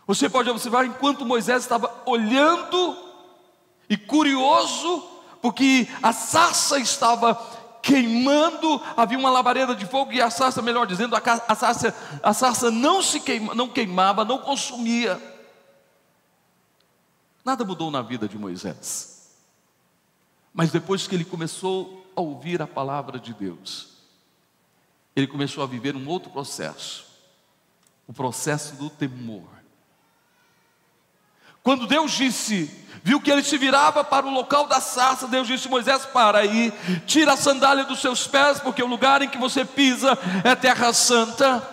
Você 0.06 0.28
pode 0.28 0.50
observar 0.50 0.84
enquanto 0.84 1.24
Moisés 1.24 1.62
estava 1.62 2.02
olhando 2.04 2.96
e 3.88 3.96
curioso, 3.96 5.02
porque 5.40 5.88
a 6.02 6.12
sarça 6.12 6.78
estava 6.78 7.34
queimando, 7.82 8.80
havia 8.96 9.18
uma 9.18 9.30
labareda 9.30 9.74
de 9.74 9.84
fogo 9.84 10.12
e 10.12 10.20
a 10.20 10.30
sarça, 10.30 10.62
melhor 10.62 10.86
dizendo, 10.86 11.14
a 11.14 11.54
sarça, 11.54 11.94
a 12.22 12.32
sarça 12.32 12.70
não 12.70 13.02
se 13.02 13.20
queima, 13.20 13.54
não 13.54 13.68
queimava, 13.68 14.24
não 14.24 14.38
consumia. 14.38 15.20
Nada 17.44 17.62
mudou 17.64 17.90
na 17.90 18.00
vida 18.00 18.26
de 18.26 18.38
Moisés. 18.38 19.30
Mas 20.52 20.70
depois 20.70 21.06
que 21.06 21.14
ele 21.14 21.24
começou 21.24 22.06
a 22.16 22.20
ouvir 22.20 22.62
a 22.62 22.66
palavra 22.66 23.18
de 23.18 23.34
Deus, 23.34 23.88
ele 25.14 25.26
começou 25.26 25.62
a 25.62 25.66
viver 25.66 25.94
um 25.94 26.08
outro 26.08 26.30
processo, 26.30 27.04
o 28.06 28.12
processo 28.12 28.76
do 28.76 28.88
temor. 28.88 29.53
Quando 31.64 31.86
Deus 31.86 32.12
disse, 32.12 32.70
viu 33.02 33.18
que 33.18 33.30
ele 33.30 33.42
se 33.42 33.56
virava 33.56 34.04
para 34.04 34.26
o 34.26 34.30
local 34.30 34.66
da 34.66 34.82
sarça, 34.82 35.26
Deus 35.26 35.48
disse: 35.48 35.66
Moisés, 35.66 36.04
para 36.04 36.40
aí, 36.40 36.70
tira 37.06 37.32
a 37.32 37.36
sandália 37.38 37.84
dos 37.84 38.02
seus 38.02 38.26
pés, 38.26 38.60
porque 38.60 38.82
o 38.82 38.86
lugar 38.86 39.22
em 39.22 39.30
que 39.30 39.38
você 39.38 39.64
pisa 39.64 40.16
é 40.44 40.54
terra 40.54 40.92
santa. 40.92 41.66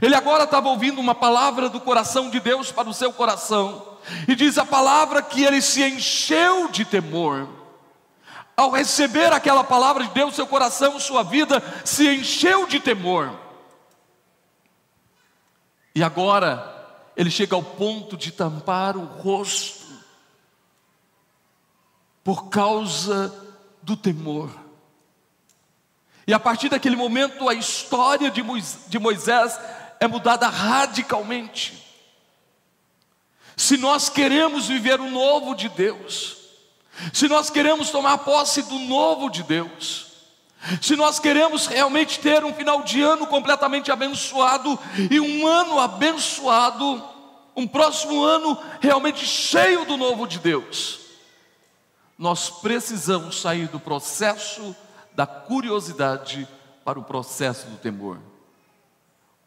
Ele 0.00 0.14
agora 0.14 0.44
estava 0.44 0.70
ouvindo 0.70 0.98
uma 0.98 1.14
palavra 1.14 1.68
do 1.68 1.78
coração 1.78 2.30
de 2.30 2.40
Deus 2.40 2.72
para 2.72 2.88
o 2.88 2.94
seu 2.94 3.12
coração, 3.12 3.98
e 4.26 4.34
diz 4.34 4.56
a 4.56 4.64
palavra 4.64 5.20
que 5.20 5.44
ele 5.44 5.60
se 5.60 5.84
encheu 5.84 6.68
de 6.68 6.86
temor. 6.86 7.46
Ao 8.56 8.70
receber 8.70 9.30
aquela 9.30 9.62
palavra 9.62 10.04
de 10.04 10.10
Deus, 10.14 10.34
seu 10.34 10.46
coração, 10.46 10.98
sua 10.98 11.22
vida 11.22 11.62
se 11.84 12.08
encheu 12.08 12.66
de 12.66 12.80
temor. 12.80 13.30
E 15.94 16.02
agora, 16.02 16.73
ele 17.16 17.30
chega 17.30 17.54
ao 17.54 17.62
ponto 17.62 18.16
de 18.16 18.32
tampar 18.32 18.96
o 18.96 19.04
rosto 19.04 19.84
por 22.22 22.48
causa 22.48 23.32
do 23.82 23.96
temor. 23.96 24.50
E 26.26 26.32
a 26.32 26.40
partir 26.40 26.70
daquele 26.70 26.96
momento, 26.96 27.48
a 27.48 27.54
história 27.54 28.30
de 28.30 28.98
Moisés 28.98 29.58
é 30.00 30.08
mudada 30.08 30.48
radicalmente. 30.48 31.84
Se 33.56 33.76
nós 33.76 34.08
queremos 34.08 34.66
viver 34.66 35.00
o 35.00 35.10
novo 35.10 35.54
de 35.54 35.68
Deus, 35.68 36.38
se 37.12 37.28
nós 37.28 37.50
queremos 37.50 37.90
tomar 37.90 38.18
posse 38.18 38.62
do 38.62 38.78
novo 38.80 39.28
de 39.28 39.42
Deus, 39.42 40.03
se 40.80 40.96
nós 40.96 41.18
queremos 41.18 41.66
realmente 41.66 42.20
ter 42.20 42.44
um 42.44 42.54
final 42.54 42.82
de 42.82 43.02
ano 43.02 43.26
completamente 43.26 43.90
abençoado 43.92 44.78
e 45.10 45.20
um 45.20 45.46
ano 45.46 45.78
abençoado, 45.78 47.02
um 47.56 47.66
próximo 47.66 48.22
ano 48.24 48.58
realmente 48.80 49.26
cheio 49.26 49.84
do 49.84 49.96
novo 49.96 50.26
de 50.26 50.38
Deus, 50.38 51.00
nós 52.18 52.48
precisamos 52.48 53.40
sair 53.40 53.68
do 53.68 53.80
processo 53.80 54.74
da 55.14 55.26
curiosidade 55.26 56.48
para 56.84 56.98
o 56.98 57.04
processo 57.04 57.66
do 57.66 57.76
temor. 57.76 58.18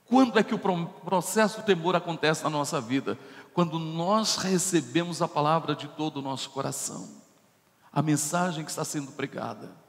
Quando 0.06 0.40
é 0.40 0.44
que 0.44 0.56
o 0.56 0.60
processo 1.06 1.58
do 1.58 1.66
temor 1.66 1.96
acontece 1.96 2.44
na 2.44 2.50
nossa 2.50 2.80
vida? 2.80 3.18
Quando 3.54 3.78
nós 3.78 4.38
recebemos 4.38 5.22
a 5.22 5.28
palavra 5.28 5.76
de 5.76 5.88
todo 5.90 6.18
o 6.18 6.22
nosso 6.22 6.50
coração, 6.52 7.10
a 7.92 8.02
mensagem 8.02 8.64
que 8.64 8.70
está 8.70 8.86
sendo 8.86 9.12
pregada. 9.12 9.87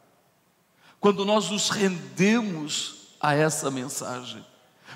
Quando 1.01 1.25
nós 1.25 1.51
nos 1.51 1.71
rendemos 1.71 3.17
a 3.21 3.35
essa 3.35 3.71
mensagem, 3.71 4.45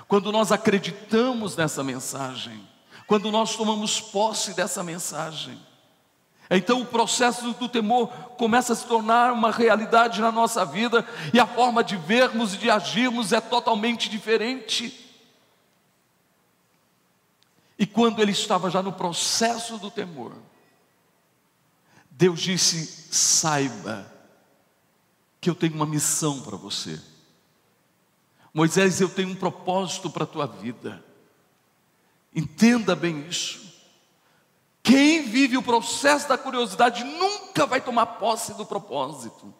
quando 0.07 0.31
nós 0.31 0.51
acreditamos 0.51 1.55
nessa 1.55 1.83
mensagem, 1.83 2.67
quando 3.07 3.31
nós 3.31 3.55
tomamos 3.55 3.99
posse 3.99 4.53
dessa 4.53 4.83
mensagem. 4.83 5.59
Então 6.49 6.81
o 6.81 6.85
processo 6.85 7.53
do 7.53 7.69
temor 7.69 8.07
começa 8.37 8.73
a 8.73 8.75
se 8.75 8.85
tornar 8.85 9.31
uma 9.31 9.51
realidade 9.51 10.21
na 10.21 10.31
nossa 10.31 10.65
vida 10.65 11.05
e 11.33 11.39
a 11.39 11.47
forma 11.47 11.83
de 11.83 11.95
vermos 11.95 12.53
e 12.53 12.57
de 12.57 12.69
agirmos 12.69 13.31
é 13.31 13.41
totalmente 13.41 14.09
diferente. 14.09 14.99
E 17.79 17.87
quando 17.87 18.21
ele 18.21 18.31
estava 18.31 18.69
já 18.69 18.81
no 18.83 18.93
processo 18.93 19.77
do 19.77 19.89
temor, 19.89 20.33
Deus 22.11 22.39
disse: 22.39 22.85
saiba 23.11 24.12
que 25.43 25.49
eu 25.49 25.55
tenho 25.55 25.75
uma 25.75 25.85
missão 25.85 26.41
para 26.41 26.55
você. 26.55 26.97
Moisés, 28.53 29.01
eu 29.01 29.09
tenho 29.09 29.27
um 29.27 29.35
propósito 29.35 30.09
para 30.09 30.23
a 30.23 30.27
tua 30.27 30.47
vida. 30.47 31.03
Entenda 32.33 32.95
bem 32.95 33.27
isso. 33.27 33.61
Quem 34.81 35.23
vive 35.23 35.57
o 35.57 35.63
processo 35.63 36.29
da 36.29 36.37
curiosidade 36.37 37.03
nunca 37.03 37.65
vai 37.65 37.81
tomar 37.81 38.05
posse 38.05 38.53
do 38.53 38.65
propósito. 38.65 39.53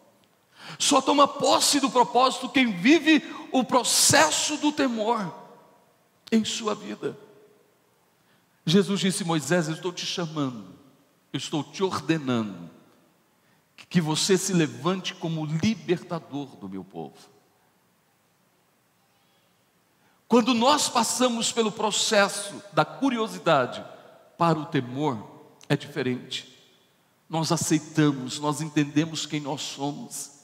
Só 0.78 1.02
toma 1.02 1.28
posse 1.28 1.80
do 1.80 1.90
propósito 1.90 2.48
quem 2.48 2.72
vive 2.72 3.22
o 3.52 3.62
processo 3.62 4.56
do 4.56 4.72
temor 4.72 5.34
em 6.32 6.46
sua 6.46 6.74
vida. 6.74 7.18
Jesus 8.64 9.00
disse: 9.00 9.22
Moisés, 9.22 9.68
eu 9.68 9.74
estou 9.74 9.92
te 9.92 10.06
chamando, 10.06 10.64
eu 11.30 11.36
estou 11.36 11.62
te 11.62 11.82
ordenando, 11.82 12.70
que 13.94 14.00
você 14.00 14.36
se 14.36 14.52
levante 14.52 15.14
como 15.14 15.46
libertador 15.46 16.46
do 16.56 16.68
meu 16.68 16.82
povo. 16.82 17.14
Quando 20.26 20.52
nós 20.52 20.88
passamos 20.88 21.52
pelo 21.52 21.70
processo 21.70 22.60
da 22.72 22.84
curiosidade 22.84 23.84
para 24.36 24.58
o 24.58 24.66
temor, 24.66 25.46
é 25.68 25.76
diferente. 25.76 26.52
Nós 27.28 27.52
aceitamos, 27.52 28.40
nós 28.40 28.60
entendemos 28.60 29.26
quem 29.26 29.38
nós 29.38 29.60
somos 29.60 30.40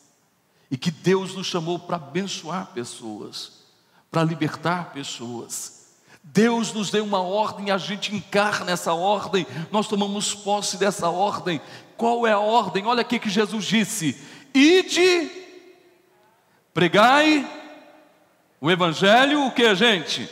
e 0.70 0.78
que 0.78 0.92
Deus 0.92 1.34
nos 1.34 1.48
chamou 1.48 1.76
para 1.76 1.96
abençoar 1.96 2.72
pessoas, 2.72 3.64
para 4.12 4.22
libertar 4.22 4.92
pessoas 4.92 5.80
Deus 6.22 6.72
nos 6.72 6.90
deu 6.90 7.04
uma 7.04 7.20
ordem, 7.20 7.70
a 7.70 7.78
gente 7.78 8.14
encarna 8.14 8.70
essa 8.72 8.92
ordem, 8.92 9.46
nós 9.70 9.88
tomamos 9.88 10.34
posse 10.34 10.76
dessa 10.76 11.08
ordem. 11.08 11.60
Qual 12.00 12.26
é 12.26 12.32
a 12.32 12.38
ordem? 12.38 12.86
Olha 12.86 13.02
aqui 13.02 13.18
que 13.18 13.28
Jesus 13.28 13.66
disse: 13.66 14.18
Ide, 14.54 15.30
pregai 16.72 17.46
o 18.58 18.70
Evangelho, 18.70 19.44
o 19.44 19.50
que, 19.50 19.74
gente? 19.74 20.26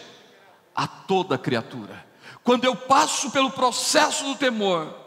A 0.75 0.87
toda 0.87 1.37
criatura. 1.37 2.07
Quando 2.43 2.65
eu 2.65 2.75
passo 2.75 3.31
pelo 3.33 3.51
processo 3.51 4.25
do 4.25 4.35
temor, 4.35 4.99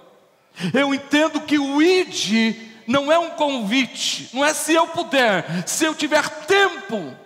eu 0.72 0.94
entendo 0.94 1.42
que 1.42 1.58
o 1.58 1.82
ide 1.82 2.56
não 2.86 3.12
é 3.12 3.18
um 3.18 3.32
convite, 3.32 4.30
não 4.32 4.46
é 4.46 4.54
se 4.54 4.72
eu 4.72 4.86
puder, 4.86 5.68
se 5.68 5.84
eu 5.84 5.96
tiver 5.96 6.30
tempo. 6.46 7.18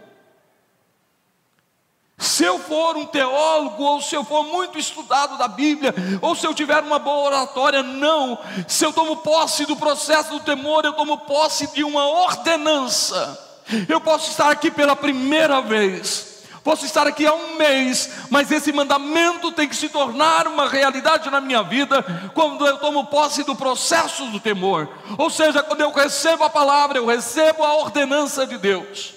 Se 2.17 2.45
eu 2.45 2.57
for 2.57 2.95
um 2.95 3.05
teólogo, 3.05 3.83
ou 3.83 4.01
se 4.01 4.15
eu 4.15 4.23
for 4.23 4.43
muito 4.43 4.79
estudado 4.79 5.37
da 5.37 5.49
Bíblia, 5.49 5.93
ou 6.21 6.33
se 6.33 6.47
eu 6.47 6.53
tiver 6.53 6.81
uma 6.81 6.97
boa 6.97 7.25
oratória, 7.25 7.83
não. 7.83 8.37
Se 8.67 8.85
eu 8.85 8.93
tomo 8.93 9.17
posse 9.17 9.65
do 9.65 9.75
processo 9.75 10.29
do 10.31 10.39
temor, 10.39 10.85
eu 10.85 10.93
tomo 10.93 11.17
posse 11.19 11.67
de 11.73 11.83
uma 11.83 12.07
ordenança. 12.07 13.41
Eu 13.89 13.99
posso 13.99 14.31
estar 14.31 14.49
aqui 14.49 14.71
pela 14.71 14.95
primeira 14.95 15.59
vez, 15.59 16.43
posso 16.63 16.85
estar 16.85 17.05
aqui 17.05 17.25
há 17.25 17.33
um 17.33 17.55
mês, 17.55 18.09
mas 18.29 18.49
esse 18.51 18.71
mandamento 18.71 19.51
tem 19.51 19.67
que 19.67 19.75
se 19.75 19.89
tornar 19.89 20.47
uma 20.47 20.69
realidade 20.69 21.29
na 21.29 21.41
minha 21.41 21.63
vida 21.63 22.01
quando 22.33 22.65
eu 22.65 22.77
tomo 22.77 23.07
posse 23.07 23.43
do 23.43 23.55
processo 23.55 24.25
do 24.27 24.39
temor. 24.39 24.87
Ou 25.17 25.29
seja, 25.29 25.63
quando 25.63 25.81
eu 25.81 25.91
recebo 25.91 26.43
a 26.43 26.49
palavra, 26.49 26.97
eu 26.97 27.07
recebo 27.07 27.63
a 27.63 27.75
ordenança 27.77 28.47
de 28.47 28.57
Deus, 28.57 29.15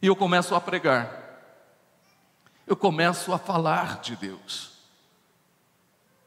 e 0.00 0.06
eu 0.06 0.16
começo 0.16 0.54
a 0.54 0.60
pregar 0.60 1.23
eu 2.66 2.76
começo 2.76 3.32
a 3.32 3.38
falar 3.38 4.00
de 4.00 4.16
Deus. 4.16 4.72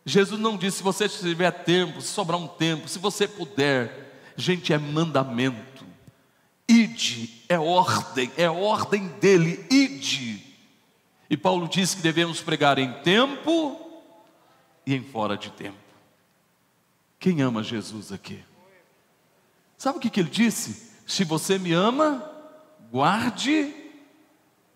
Jesus 0.06 0.40
não 0.40 0.58
disse: 0.58 0.78
se 0.78 0.84
você 0.84 1.10
tiver 1.10 1.52
tempo, 1.52 2.02
se 2.02 2.08
sobrar 2.08 2.40
um 2.40 2.48
tempo, 2.48 2.88
se 2.88 3.00
você 3.00 3.28
puder, 3.28 4.34
gente, 4.38 4.72
é 4.72 4.78
mandamento. 4.78 5.86
Ide, 6.70 7.44
é 7.48 7.58
ordem, 7.58 8.32
é 8.38 8.50
ordem 8.50 9.08
dele, 9.20 9.66
ide. 9.70 10.44
E 11.30 11.36
Paulo 11.36 11.68
diz 11.68 11.94
que 11.94 12.02
devemos 12.02 12.42
pregar 12.42 12.78
em 12.78 12.92
tempo 13.02 13.80
e 14.86 14.94
em 14.94 15.04
fora 15.04 15.38
de 15.38 15.50
tempo. 15.52 15.78
Quem 17.20 17.42
ama 17.42 17.64
Jesus 17.64 18.12
aqui? 18.12 18.44
Sabe 19.78 19.98
o 19.98 20.02
que, 20.02 20.10
que 20.10 20.20
ele 20.20 20.30
disse? 20.30 20.92
Se 21.06 21.24
você 21.24 21.58
me 21.58 21.72
ama, 21.74 22.24
guarde 22.92 23.74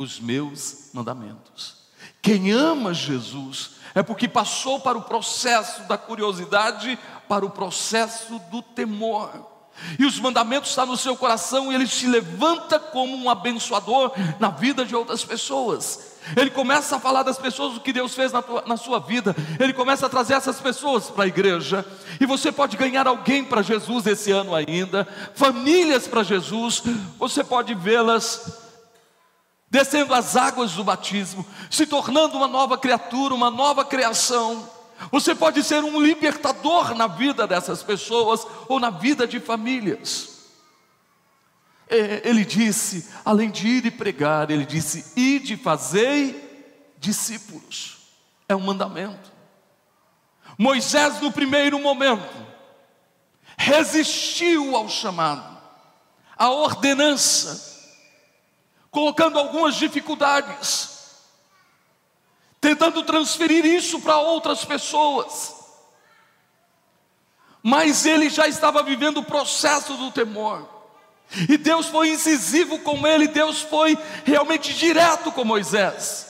os 0.02 0.20
meus 0.20 0.90
mandamentos. 0.94 1.82
Quem 2.22 2.52
ama 2.52 2.94
Jesus 2.94 3.72
é 3.94 4.04
porque 4.04 4.28
passou 4.28 4.80
para 4.80 4.98
o 4.98 5.04
processo 5.04 5.84
da 5.84 5.98
curiosidade, 5.98 6.98
para 7.28 7.46
o 7.46 7.50
processo 7.50 8.40
do 8.52 8.62
temor. 8.62 9.50
E 9.98 10.06
os 10.06 10.20
mandamentos 10.20 10.70
estão 10.70 10.86
no 10.86 10.98
seu 10.98 11.16
coração 11.16 11.72
e 11.72 11.76
ele 11.76 11.88
se 11.88 12.06
levanta 12.06 12.80
como 12.80 13.16
um 13.16 13.30
abençoador 13.30 14.12
na 14.40 14.50
vida 14.50 14.86
de 14.86 14.96
outras 14.96 15.24
pessoas. 15.24 16.12
Ele 16.38 16.52
começa 16.52 16.96
a 16.96 17.00
falar 17.00 17.24
das 17.24 17.40
pessoas 17.40 17.76
o 17.76 17.80
que 17.80 17.92
Deus 17.92 18.14
fez 18.14 18.32
na, 18.32 18.42
tua, 18.42 18.64
na 18.68 18.78
sua 18.78 19.00
vida. 19.00 19.36
Ele 19.60 19.74
começa 19.74 20.06
a 20.06 20.10
trazer 20.10 20.36
essas 20.36 20.60
pessoas 20.60 21.10
para 21.10 21.24
a 21.24 21.28
igreja. 21.28 21.86
E 22.20 22.26
você 22.26 22.52
pode 22.52 22.78
ganhar 22.78 23.08
alguém 23.08 23.44
para 23.44 23.64
Jesus 23.64 24.06
esse 24.06 24.32
ano 24.32 24.54
ainda, 24.54 25.08
famílias 25.34 26.08
para 26.08 26.22
Jesus. 26.22 26.84
Você 27.18 27.44
pode 27.44 27.74
vê-las 27.74 28.71
descendo 29.72 30.14
as 30.14 30.36
águas 30.36 30.74
do 30.74 30.84
batismo, 30.84 31.46
se 31.70 31.88
tornando 31.88 32.36
uma 32.36 32.48
nova 32.48 32.78
criatura, 32.78 33.34
uma 33.34 33.50
nova 33.50 33.86
criação. 33.86 34.70
Você 35.10 35.34
pode 35.34 35.64
ser 35.64 35.82
um 35.82 36.00
libertador 36.00 36.94
na 36.94 37.08
vida 37.08 37.48
dessas 37.48 37.82
pessoas 37.82 38.46
ou 38.68 38.82
na 38.82 38.90
vida 38.90 39.26
de 39.26 39.40
famílias. 39.40 40.42
É, 41.88 42.22
ele 42.26 42.44
disse, 42.44 43.10
além 43.24 43.50
de 43.50 43.66
ir 43.66 43.86
e 43.86 43.92
pregar, 43.92 44.52
ele 44.52 44.66
disse: 44.66 45.14
ide 45.16 45.56
fazei 45.56 46.94
discípulos. 47.00 47.98
É 48.50 48.56
um 48.56 48.60
mandamento. 48.62 49.32
Moisés, 50.58 51.22
no 51.22 51.32
primeiro 51.32 51.80
momento, 51.80 52.46
resistiu 53.58 54.76
ao 54.76 54.90
chamado, 54.90 55.58
à 56.38 56.50
ordenança, 56.50 57.71
colocando 58.92 59.40
algumas 59.40 59.76
dificuldades, 59.76 60.90
tentando 62.60 63.02
transferir 63.04 63.66
isso 63.66 64.02
para 64.02 64.20
outras 64.20 64.66
pessoas. 64.66 65.56
Mas 67.64 68.06
ele 68.06 68.30
já 68.30 68.48
estava 68.48 68.84
vivendo 68.84 69.18
o 69.18 69.24
processo 69.24 69.94
do 69.96 70.12
temor. 70.12 70.68
E 71.48 71.58
Deus 71.58 71.88
foi 71.88 72.10
incisivo 72.10 72.80
com 72.80 73.08
ele, 73.08 73.28
Deus 73.28 73.62
foi 73.62 73.98
realmente 74.26 74.74
direto 74.74 75.32
com 75.32 75.46
Moisés. 75.46 76.28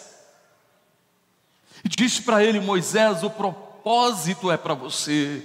E 1.84 1.90
disse 1.90 2.22
para 2.22 2.44
ele: 2.44 2.60
Moisés, 2.60 3.24
o 3.24 3.30
propósito 3.30 4.52
é 4.52 4.58
para 4.58 4.76
você, 4.76 5.44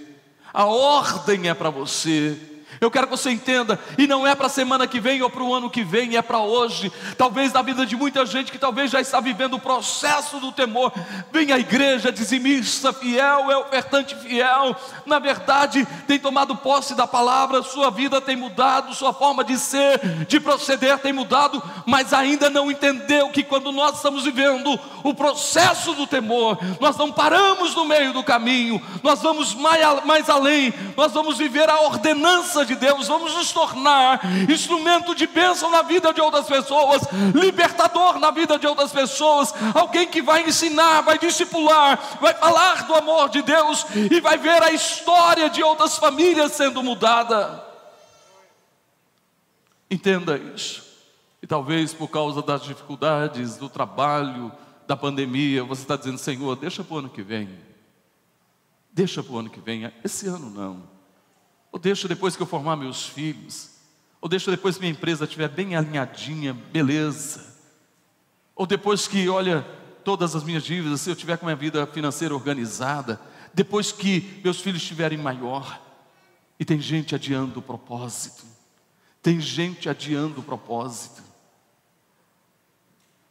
a 0.52 0.66
ordem 0.66 1.48
é 1.48 1.54
para 1.54 1.70
você, 1.70 2.38
eu 2.80 2.90
quero 2.90 3.06
que 3.06 3.16
você 3.16 3.30
entenda, 3.30 3.78
e 3.96 4.06
não 4.06 4.26
é 4.26 4.34
para 4.34 4.46
a 4.46 4.50
semana 4.50 4.86
que 4.86 5.00
vem 5.00 5.22
ou 5.22 5.30
para 5.30 5.42
o 5.42 5.54
ano 5.54 5.70
que 5.70 5.82
vem, 5.82 6.16
é 6.16 6.22
para 6.22 6.38
hoje. 6.38 6.92
Talvez 7.16 7.52
na 7.52 7.62
vida 7.62 7.86
de 7.86 7.96
muita 7.96 8.26
gente 8.26 8.52
que 8.52 8.58
talvez 8.58 8.90
já 8.90 9.00
está 9.00 9.20
vivendo 9.20 9.54
o 9.54 9.60
processo 9.60 10.38
do 10.38 10.52
temor. 10.52 10.92
Vem 11.32 11.52
à 11.52 11.58
igreja, 11.58 12.12
dizimista 12.12 12.92
fiel, 12.92 13.50
é 13.50 13.56
ofertante 13.56 14.14
fiel. 14.16 14.76
Na 15.04 15.18
verdade, 15.18 15.86
tem 16.06 16.18
tomado 16.18 16.56
posse 16.56 16.94
da 16.94 17.06
palavra, 17.06 17.62
sua 17.62 17.90
vida 17.90 18.20
tem 18.20 18.36
mudado, 18.36 18.94
sua 18.94 19.12
forma 19.12 19.42
de 19.42 19.56
ser, 19.58 19.98
de 20.26 20.38
proceder 20.40 20.98
tem 20.98 21.12
mudado, 21.12 21.62
mas 21.86 22.12
ainda 22.12 22.50
não 22.50 22.70
entendeu 22.70 23.30
que 23.30 23.42
quando 23.42 23.72
nós 23.72 23.96
estamos 23.96 24.24
vivendo 24.24 24.78
o 25.02 25.14
processo 25.14 25.94
do 25.94 26.06
temor, 26.06 26.58
nós 26.80 26.96
não 26.96 27.10
paramos 27.10 27.74
no 27.74 27.84
meio 27.84 28.12
do 28.12 28.22
caminho, 28.22 28.82
nós 29.02 29.22
vamos 29.22 29.54
mais, 29.54 30.28
além, 30.28 30.74
nós 30.96 31.12
vamos 31.12 31.38
viver 31.38 31.68
a 31.70 31.80
ordenança 31.82 32.65
de 32.66 32.74
Deus, 32.74 33.08
vamos 33.08 33.34
nos 33.34 33.52
tornar 33.52 34.20
instrumento 34.50 35.14
de 35.14 35.26
bênção 35.26 35.70
na 35.70 35.82
vida 35.82 36.12
de 36.12 36.20
outras 36.20 36.46
pessoas, 36.46 37.02
libertador 37.34 38.18
na 38.18 38.30
vida 38.30 38.58
de 38.58 38.66
outras 38.66 38.92
pessoas, 38.92 39.54
alguém 39.74 40.06
que 40.06 40.20
vai 40.20 40.46
ensinar, 40.46 41.02
vai 41.02 41.18
discipular, 41.18 42.18
vai 42.20 42.34
falar 42.34 42.86
do 42.86 42.94
amor 42.94 43.28
de 43.28 43.42
Deus 43.42 43.86
e 44.10 44.20
vai 44.20 44.36
ver 44.36 44.62
a 44.62 44.72
história 44.72 45.48
de 45.48 45.62
outras 45.62 45.96
famílias 45.96 46.52
sendo 46.52 46.82
mudada. 46.82 47.64
Entenda 49.90 50.36
isso. 50.36 50.84
E 51.42 51.46
talvez 51.46 51.94
por 51.94 52.08
causa 52.08 52.42
das 52.42 52.62
dificuldades 52.62 53.56
do 53.56 53.68
trabalho, 53.68 54.52
da 54.86 54.96
pandemia, 54.96 55.64
você 55.64 55.82
está 55.82 55.96
dizendo, 55.96 56.18
Senhor, 56.18 56.56
deixa 56.56 56.82
para 56.82 56.94
o 56.94 56.98
ano 56.98 57.08
que 57.08 57.22
vem. 57.22 57.48
Deixa 58.92 59.22
para 59.22 59.32
o 59.32 59.38
ano 59.38 59.50
que 59.50 59.60
vem. 59.60 59.92
Esse 60.02 60.26
ano 60.26 60.50
não. 60.50 60.95
Ou 61.72 61.78
deixa 61.78 62.08
depois 62.08 62.36
que 62.36 62.42
eu 62.42 62.46
formar 62.46 62.76
meus 62.76 63.06
filhos. 63.06 63.70
Ou 64.20 64.28
deixa 64.28 64.50
depois 64.50 64.76
que 64.76 64.80
minha 64.80 64.92
empresa 64.92 65.24
estiver 65.24 65.48
bem 65.48 65.76
alinhadinha, 65.76 66.54
beleza. 66.54 67.54
Ou 68.54 68.66
depois 68.66 69.06
que, 69.06 69.28
olha, 69.28 69.62
todas 70.04 70.34
as 70.34 70.44
minhas 70.44 70.64
dívidas, 70.64 71.00
se 71.00 71.10
eu 71.10 71.16
tiver 71.16 71.36
com 71.36 71.46
a 71.46 71.48
minha 71.48 71.56
vida 71.56 71.86
financeira 71.86 72.34
organizada. 72.34 73.20
Depois 73.52 73.92
que 73.92 74.40
meus 74.42 74.60
filhos 74.60 74.82
estiverem 74.82 75.18
maior. 75.18 75.80
E 76.58 76.64
tem 76.64 76.80
gente 76.80 77.14
adiando 77.14 77.60
o 77.60 77.62
propósito. 77.62 78.44
Tem 79.22 79.40
gente 79.40 79.88
adiando 79.88 80.40
o 80.40 80.44
propósito. 80.44 81.22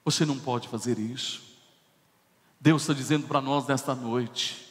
Você 0.03 0.25
não 0.25 0.37
pode 0.37 0.67
fazer 0.67 0.99
isso. 0.99 1.41
Deus 2.59 2.83
está 2.83 2.93
dizendo 2.93 3.27
para 3.27 3.41
nós 3.41 3.65
nesta 3.67 3.95
noite: 3.95 4.67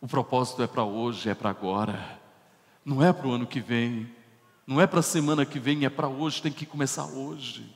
o 0.00 0.06
propósito 0.06 0.62
é 0.62 0.66
para 0.66 0.84
hoje, 0.84 1.28
é 1.28 1.34
para 1.34 1.50
agora, 1.50 2.20
não 2.84 3.02
é 3.02 3.12
para 3.12 3.26
o 3.26 3.32
ano 3.32 3.46
que 3.46 3.60
vem, 3.60 4.10
não 4.66 4.80
é 4.80 4.86
para 4.86 5.00
a 5.00 5.02
semana 5.02 5.46
que 5.46 5.58
vem, 5.58 5.84
é 5.84 5.90
para 5.90 6.08
hoje, 6.08 6.42
tem 6.42 6.52
que 6.52 6.66
começar 6.66 7.06
hoje. 7.06 7.74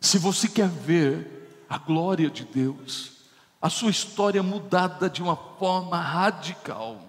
Se 0.00 0.18
você 0.18 0.48
quer 0.48 0.68
ver 0.68 1.64
a 1.68 1.78
glória 1.78 2.28
de 2.28 2.44
Deus, 2.44 3.12
a 3.60 3.70
sua 3.70 3.90
história 3.90 4.42
mudada 4.42 5.08
de 5.08 5.22
uma 5.22 5.36
forma 5.36 5.98
radical, 5.98 7.00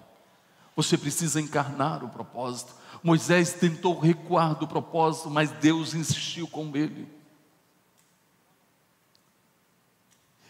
você 0.76 0.96
precisa 0.96 1.40
encarnar 1.40 2.04
o 2.04 2.08
propósito. 2.08 2.74
Moisés 3.02 3.52
tentou 3.52 3.98
recuar 3.98 4.54
do 4.54 4.66
propósito, 4.66 5.28
mas 5.28 5.50
Deus 5.50 5.94
insistiu 5.94 6.46
com 6.46 6.74
ele. 6.74 7.08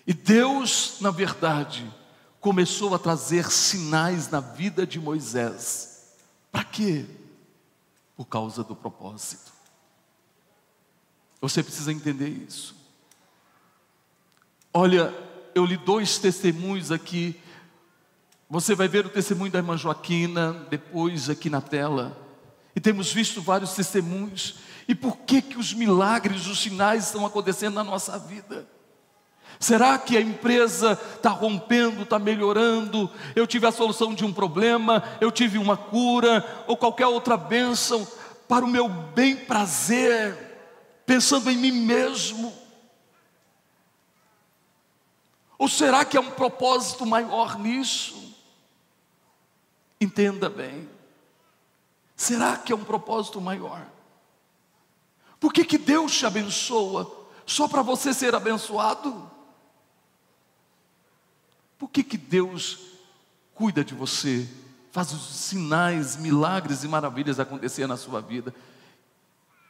E 0.07 0.13
Deus, 0.13 0.99
na 1.01 1.11
verdade, 1.11 1.91
começou 2.45 2.95
a 2.95 2.99
trazer 2.99 3.51
sinais 3.51 4.29
na 4.29 4.39
vida 4.39 4.87
de 4.87 5.01
Moisés. 5.01 6.13
Para 6.53 6.63
quê? 6.63 7.07
Por 8.15 8.27
causa 8.27 8.63
do 8.63 8.77
propósito. 8.77 9.51
Você 11.41 11.63
precisa 11.63 11.91
entender 11.91 12.29
isso. 12.29 12.77
Olha, 14.75 15.11
eu 15.55 15.65
li 15.65 15.79
dois 15.79 16.19
testemunhos 16.19 16.93
aqui. 16.93 17.41
Você 18.51 18.75
vai 18.75 18.89
ver 18.89 19.07
o 19.07 19.09
testemunho 19.09 19.51
da 19.51 19.61
irmã 19.61 19.75
Joaquina 19.75 20.67
depois 20.69 21.31
aqui 21.31 21.49
na 21.49 21.63
tela. 21.63 22.15
E 22.77 22.81
temos 22.81 23.11
visto 23.11 23.41
vários 23.41 23.73
testemunhos. 23.73 24.57
E 24.87 24.95
por 24.95 25.17
que 25.21 25.41
que 25.41 25.57
os 25.57 25.73
milagres, 25.73 26.47
os 26.47 26.61
sinais 26.61 27.07
estão 27.07 27.25
acontecendo 27.25 27.73
na 27.73 27.85
nossa 27.85 28.19
vida? 28.19 28.69
Será 29.59 29.99
que 29.99 30.17
a 30.17 30.21
empresa 30.21 30.99
está 31.17 31.31
rompendo, 31.31 32.03
está 32.03 32.19
melhorando? 32.19 33.11
Eu 33.35 33.47
tive 33.47 33.67
a 33.67 33.73
solução 33.73 34.15
de 34.15 34.25
um 34.25 34.33
problema, 34.33 35.03
eu 35.21 35.31
tive 35.31 35.59
uma 35.59 35.77
cura, 35.77 36.65
ou 36.67 36.77
qualquer 36.77 37.07
outra 37.07 37.37
bênção, 37.37 38.07
para 38.49 38.65
o 38.65 38.69
meu 38.69 38.89
bem 38.89 39.37
prazer, 39.37 40.37
pensando 41.07 41.51
em 41.51 41.57
mim 41.57 41.73
mesmo? 41.73 42.53
Ou 45.59 45.69
será 45.69 46.05
que 46.05 46.17
há 46.17 46.21
um 46.21 46.31
propósito 46.31 47.07
maior 47.07 47.59
nisso? 47.59 48.35
Entenda 50.01 50.51
bem. 50.51 50.89
Será 52.17 52.57
que 52.57 52.73
é 52.73 52.77
um 52.77 52.85
propósito 52.85 53.41
maior? 53.41 53.87
Por 55.41 55.53
que, 55.53 55.65
que 55.65 55.79
Deus 55.79 56.17
te 56.17 56.27
abençoa? 56.27 57.11
Só 57.47 57.69
para 57.69 57.83
você 57.83 58.13
ser 58.13 58.35
abençoado? 58.35 59.31
Por 61.79 61.89
que, 61.91 62.03
que 62.03 62.17
Deus 62.17 62.79
cuida 63.55 63.85
de 63.85 63.95
você, 63.95 64.49
faz 64.93 65.13
os 65.13 65.23
sinais, 65.23 66.17
milagres 66.17 66.85
e 66.85 66.89
maravilhas 66.89 67.41
acontecer 67.41 67.87
na 67.87 67.97
sua 67.97 68.21
vida? 68.21 68.55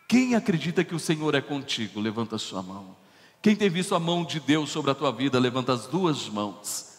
Quem 0.09 0.35
acredita 0.35 0.85
que 0.85 0.95
o 0.95 1.01
Senhor 1.01 1.35
é 1.35 1.41
contigo, 1.41 2.01
levanta 2.01 2.37
a 2.37 2.39
sua 2.39 2.63
mão. 2.63 2.97
Quem 3.41 3.57
tem 3.57 3.69
visto 3.69 3.95
a 3.95 4.01
mão 4.01 4.25
de 4.25 4.41
Deus 4.41 4.71
sobre 4.71 4.91
a 4.91 4.95
tua 4.95 5.13
vida, 5.13 5.39
levanta 5.39 5.73
as 5.73 5.87
duas 5.87 6.29
mãos. 6.29 6.95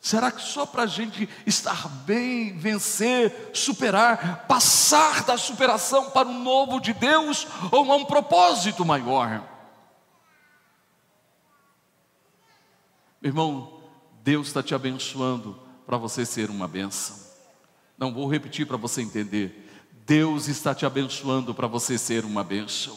Será 0.00 0.30
que 0.30 0.42
só 0.42 0.66
para 0.66 0.82
a 0.82 0.86
gente 0.86 1.28
estar 1.46 1.88
bem, 2.04 2.58
vencer, 2.58 3.50
superar, 3.54 4.46
passar 4.46 5.24
da 5.24 5.38
superação 5.38 6.10
para 6.10 6.28
o 6.28 6.32
novo 6.32 6.78
de 6.78 6.92
Deus, 6.92 7.46
ou 7.72 7.90
há 7.90 7.96
um 7.96 8.04
propósito 8.04 8.84
maior? 8.84 9.42
Irmão, 13.22 13.73
Deus 14.24 14.46
está 14.46 14.62
te 14.62 14.74
abençoando 14.74 15.54
para 15.86 15.98
você 15.98 16.24
ser 16.24 16.48
uma 16.48 16.66
benção. 16.66 17.14
Não 17.98 18.10
vou 18.10 18.26
repetir 18.26 18.66
para 18.66 18.78
você 18.78 19.02
entender. 19.02 19.70
Deus 20.06 20.48
está 20.48 20.74
te 20.74 20.86
abençoando 20.86 21.54
para 21.54 21.66
você 21.66 21.98
ser 21.98 22.24
uma 22.24 22.42
benção. 22.42 22.96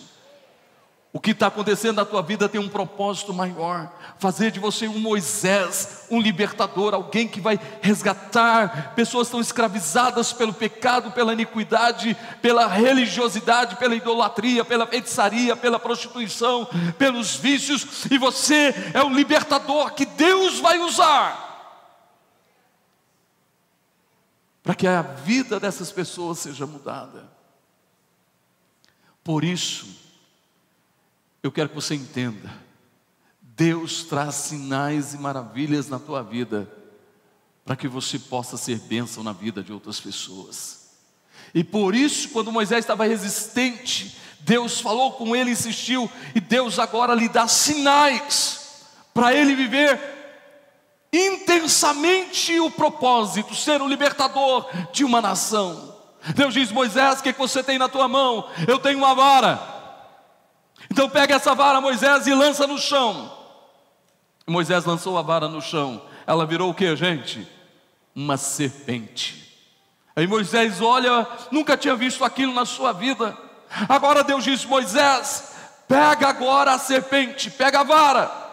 O 1.17 1.19
que 1.19 1.31
está 1.31 1.47
acontecendo 1.47 1.95
na 1.95 2.05
tua 2.05 2.21
vida 2.21 2.47
tem 2.47 2.61
um 2.61 2.69
propósito 2.69 3.33
maior: 3.33 3.91
fazer 4.19 4.51
de 4.51 4.59
você 4.59 4.87
um 4.87 4.99
Moisés, 4.99 6.05
um 6.11 6.21
libertador, 6.21 6.93
alguém 6.93 7.27
que 7.27 7.41
vai 7.41 7.59
resgatar 7.81 8.93
pessoas 8.93 9.27
tão 9.27 9.41
escravizadas 9.41 10.31
pelo 10.31 10.53
pecado, 10.53 11.09
pela 11.09 11.33
iniquidade, 11.33 12.15
pela 12.39 12.67
religiosidade, 12.67 13.77
pela 13.77 13.95
idolatria, 13.95 14.63
pela 14.63 14.85
feitiçaria, 14.85 15.55
pela 15.55 15.79
prostituição, 15.79 16.69
pelos 16.99 17.35
vícios, 17.35 18.05
e 18.11 18.19
você 18.19 18.75
é 18.93 19.01
o 19.01 19.09
libertador 19.09 19.95
que 19.95 20.05
Deus 20.05 20.59
vai 20.59 20.77
usar 20.77 21.45
para 24.61 24.75
que 24.75 24.85
a 24.85 25.01
vida 25.01 25.59
dessas 25.59 25.91
pessoas 25.91 26.37
seja 26.37 26.67
mudada. 26.67 27.27
Por 29.23 29.43
isso, 29.43 30.06
eu 31.47 31.51
quero 31.51 31.69
que 31.69 31.75
você 31.75 31.95
entenda: 31.95 32.53
Deus 33.41 34.03
traz 34.03 34.35
sinais 34.35 35.13
e 35.13 35.17
maravilhas 35.17 35.87
na 35.87 35.97
tua 35.97 36.21
vida, 36.21 36.69
para 37.65 37.75
que 37.75 37.87
você 37.87 38.19
possa 38.19 38.57
ser 38.57 38.79
bênção 38.79 39.23
na 39.23 39.31
vida 39.31 39.63
de 39.63 39.71
outras 39.71 39.99
pessoas. 39.99 40.87
E 41.53 41.63
por 41.63 41.95
isso, 41.95 42.29
quando 42.29 42.51
Moisés 42.51 42.81
estava 42.81 43.05
resistente, 43.05 44.17
Deus 44.41 44.81
falou 44.81 45.13
com 45.13 45.35
ele, 45.35 45.51
insistiu, 45.51 46.11
e 46.35 46.41
Deus 46.41 46.77
agora 46.77 47.15
lhe 47.15 47.29
dá 47.29 47.47
sinais 47.47 48.85
para 49.13 49.33
ele 49.33 49.55
viver 49.55 49.99
intensamente 51.11 52.59
o 52.59 52.69
propósito, 52.69 53.55
ser 53.55 53.81
o 53.81 53.87
libertador 53.87 54.67
de 54.91 55.05
uma 55.05 55.21
nação. 55.21 55.95
Deus 56.35 56.53
diz: 56.53 56.71
Moisés, 56.73 57.19
o 57.19 57.23
que, 57.23 57.31
que 57.31 57.39
você 57.39 57.63
tem 57.63 57.77
na 57.77 57.87
tua 57.87 58.09
mão? 58.09 58.49
Eu 58.67 58.77
tenho 58.79 58.97
uma 58.97 59.15
vara. 59.15 59.76
Então 60.89 61.09
pega 61.09 61.35
essa 61.35 61.53
vara, 61.53 61.81
Moisés, 61.81 62.27
e 62.27 62.33
lança 62.33 62.67
no 62.67 62.77
chão. 62.77 63.31
Moisés 64.45 64.85
lançou 64.85 65.17
a 65.17 65.21
vara 65.21 65.47
no 65.47 65.61
chão. 65.61 66.01
Ela 66.25 66.45
virou 66.45 66.69
o 66.69 66.73
que, 66.73 66.95
gente? 66.95 67.47
Uma 68.15 68.37
serpente. 68.37 69.45
Aí 70.15 70.25
Moisés 70.25 70.81
olha, 70.81 71.27
nunca 71.51 71.77
tinha 71.77 71.95
visto 71.95 72.23
aquilo 72.23 72.53
na 72.53 72.65
sua 72.65 72.93
vida. 72.93 73.37
Agora 73.89 74.23
Deus 74.23 74.43
diz: 74.43 74.63
Moisés, 74.65 75.55
pega 75.87 76.29
agora 76.29 76.73
a 76.73 76.79
serpente, 76.79 77.51
pega 77.51 77.81
a 77.81 77.83
vara. 77.83 78.47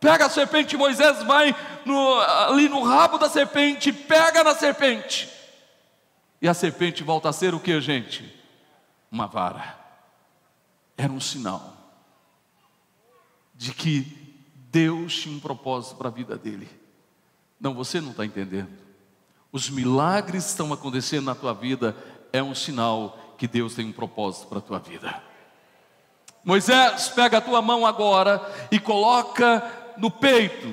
Pega 0.00 0.26
a 0.26 0.30
serpente, 0.30 0.76
Moisés 0.76 1.22
vai 1.22 1.56
no, 1.84 2.20
ali 2.20 2.68
no 2.68 2.82
rabo 2.82 3.16
da 3.16 3.28
serpente, 3.28 3.90
pega 3.90 4.44
na 4.44 4.54
serpente. 4.54 5.30
E 6.42 6.48
a 6.48 6.52
serpente 6.52 7.02
volta 7.02 7.30
a 7.30 7.32
ser 7.32 7.54
o 7.54 7.60
que, 7.60 7.80
gente? 7.80 8.30
Uma 9.10 9.26
vara 9.26 9.83
era 10.96 11.12
um 11.12 11.20
sinal 11.20 11.72
de 13.54 13.72
que 13.72 14.36
Deus 14.70 15.16
tinha 15.16 15.36
um 15.36 15.40
propósito 15.40 15.96
para 15.96 16.08
a 16.08 16.12
vida 16.12 16.36
dele. 16.36 16.68
Não, 17.60 17.74
você 17.74 18.00
não 18.00 18.10
está 18.10 18.24
entendendo. 18.24 18.70
Os 19.52 19.70
milagres 19.70 20.46
estão 20.46 20.72
acontecendo 20.72 21.26
na 21.26 21.34
tua 21.34 21.54
vida, 21.54 21.96
é 22.32 22.42
um 22.42 22.54
sinal 22.54 23.34
que 23.38 23.46
Deus 23.46 23.74
tem 23.74 23.86
um 23.86 23.92
propósito 23.92 24.48
para 24.48 24.58
a 24.58 24.62
tua 24.62 24.78
vida. 24.78 25.22
Moisés, 26.44 27.08
pega 27.08 27.38
a 27.38 27.40
tua 27.40 27.62
mão 27.62 27.86
agora 27.86 28.42
e 28.70 28.78
coloca 28.78 29.94
no 29.96 30.10
peito, 30.10 30.68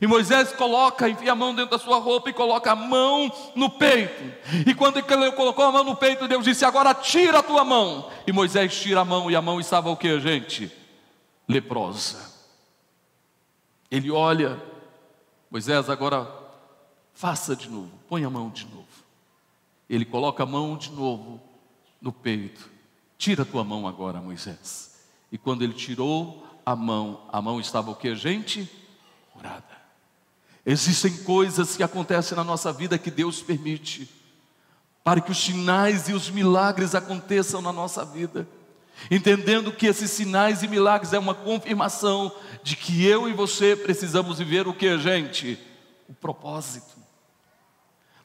E 0.00 0.06
Moisés 0.06 0.52
coloca, 0.52 1.08
enfia 1.08 1.32
a 1.32 1.34
mão 1.34 1.54
dentro 1.54 1.70
da 1.70 1.82
sua 1.82 1.98
roupa 1.98 2.28
e 2.30 2.32
coloca 2.32 2.72
a 2.72 2.76
mão 2.76 3.32
no 3.54 3.70
peito. 3.70 4.32
E 4.66 4.74
quando 4.74 4.98
ele 4.98 5.32
colocou 5.32 5.64
a 5.64 5.72
mão 5.72 5.84
no 5.84 5.96
peito, 5.96 6.28
Deus 6.28 6.44
disse: 6.44 6.64
Agora 6.64 6.92
tira 6.94 7.38
a 7.38 7.42
tua 7.42 7.64
mão. 7.64 8.10
E 8.26 8.32
Moisés 8.32 8.78
tira 8.80 9.00
a 9.00 9.04
mão, 9.04 9.30
e 9.30 9.36
a 9.36 9.42
mão 9.42 9.58
estava 9.58 9.90
o 9.90 9.96
que, 9.96 10.20
gente? 10.20 10.70
Leprosa. 11.48 12.34
Ele 13.90 14.10
olha, 14.10 14.60
Moisés, 15.50 15.88
agora 15.88 16.28
faça 17.14 17.56
de 17.56 17.70
novo, 17.70 17.90
põe 18.08 18.24
a 18.24 18.30
mão 18.30 18.50
de 18.50 18.66
novo. 18.66 18.86
Ele 19.88 20.04
coloca 20.04 20.42
a 20.42 20.46
mão 20.46 20.76
de 20.76 20.90
novo 20.90 21.40
no 22.00 22.12
peito. 22.12 22.68
Tira 23.16 23.42
a 23.42 23.46
tua 23.46 23.64
mão 23.64 23.86
agora, 23.86 24.20
Moisés. 24.20 25.00
E 25.30 25.38
quando 25.38 25.62
ele 25.62 25.72
tirou 25.72 26.46
a 26.64 26.74
mão, 26.74 27.22
a 27.32 27.40
mão 27.40 27.60
estava 27.60 27.90
o 27.90 27.94
que, 27.94 28.14
gente? 28.14 28.68
Curada. 29.32 29.75
Existem 30.68 31.16
coisas 31.18 31.76
que 31.76 31.82
acontecem 31.84 32.36
na 32.36 32.42
nossa 32.42 32.72
vida 32.72 32.98
que 32.98 33.08
Deus 33.08 33.40
permite, 33.40 34.10
para 35.04 35.20
que 35.20 35.30
os 35.30 35.38
sinais 35.38 36.08
e 36.08 36.12
os 36.12 36.28
milagres 36.28 36.92
aconteçam 36.92 37.62
na 37.62 37.72
nossa 37.72 38.04
vida, 38.04 38.48
entendendo 39.08 39.70
que 39.70 39.86
esses 39.86 40.10
sinais 40.10 40.64
e 40.64 40.68
milagres 40.68 41.12
é 41.12 41.18
uma 41.20 41.34
confirmação 41.34 42.32
de 42.64 42.74
que 42.74 43.06
eu 43.06 43.28
e 43.28 43.32
você 43.32 43.76
precisamos 43.76 44.38
viver 44.38 44.66
o 44.66 44.74
que, 44.74 44.98
gente? 44.98 45.56
O 46.08 46.14
propósito. 46.14 46.95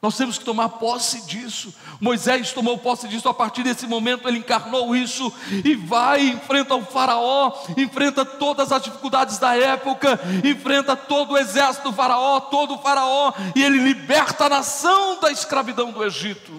Nós 0.01 0.17
temos 0.17 0.39
que 0.39 0.43
tomar 0.43 0.67
posse 0.67 1.27
disso. 1.27 1.71
Moisés 1.99 2.51
tomou 2.51 2.75
posse 2.79 3.07
disso, 3.07 3.29
a 3.29 3.33
partir 3.33 3.61
desse 3.61 3.85
momento 3.85 4.27
ele 4.27 4.39
encarnou 4.39 4.95
isso 4.95 5.31
e 5.63 5.75
vai, 5.75 6.27
enfrenta 6.27 6.73
o 6.73 6.83
Faraó, 6.83 7.53
enfrenta 7.77 8.25
todas 8.25 8.71
as 8.71 8.81
dificuldades 8.81 9.37
da 9.37 9.55
época, 9.55 10.19
enfrenta 10.43 10.95
todo 10.95 11.33
o 11.33 11.37
exército 11.37 11.91
do 11.91 11.95
Faraó, 11.95 12.39
todo 12.39 12.73
o 12.73 12.77
Faraó, 12.79 13.31
e 13.55 13.63
ele 13.63 13.77
liberta 13.77 14.45
a 14.45 14.49
nação 14.49 15.19
da 15.19 15.31
escravidão 15.31 15.91
do 15.91 16.03
Egito. 16.03 16.51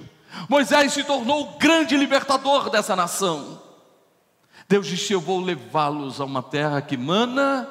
Moisés 0.48 0.92
se 0.92 1.02
tornou 1.02 1.42
o 1.42 1.58
grande 1.58 1.96
libertador 1.96 2.70
dessa 2.70 2.94
nação. 2.94 3.60
Deus 4.68 4.86
disse: 4.86 5.12
Eu 5.12 5.20
vou 5.20 5.40
levá-los 5.40 6.20
a 6.20 6.24
uma 6.24 6.44
terra 6.44 6.80
que 6.80 6.96
mana 6.96 7.68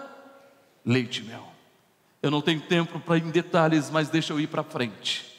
leite 0.86 1.21
e 1.21 1.23
mel. 1.23 1.47
Eu 2.21 2.29
não 2.29 2.41
tenho 2.41 2.60
tempo 2.60 2.99
para 2.99 3.17
ir 3.17 3.23
em 3.23 3.31
detalhes, 3.31 3.89
mas 3.89 4.10
deixa 4.10 4.34
eu 4.34 4.39
ir 4.39 4.47
para 4.47 4.63
frente. 4.63 5.31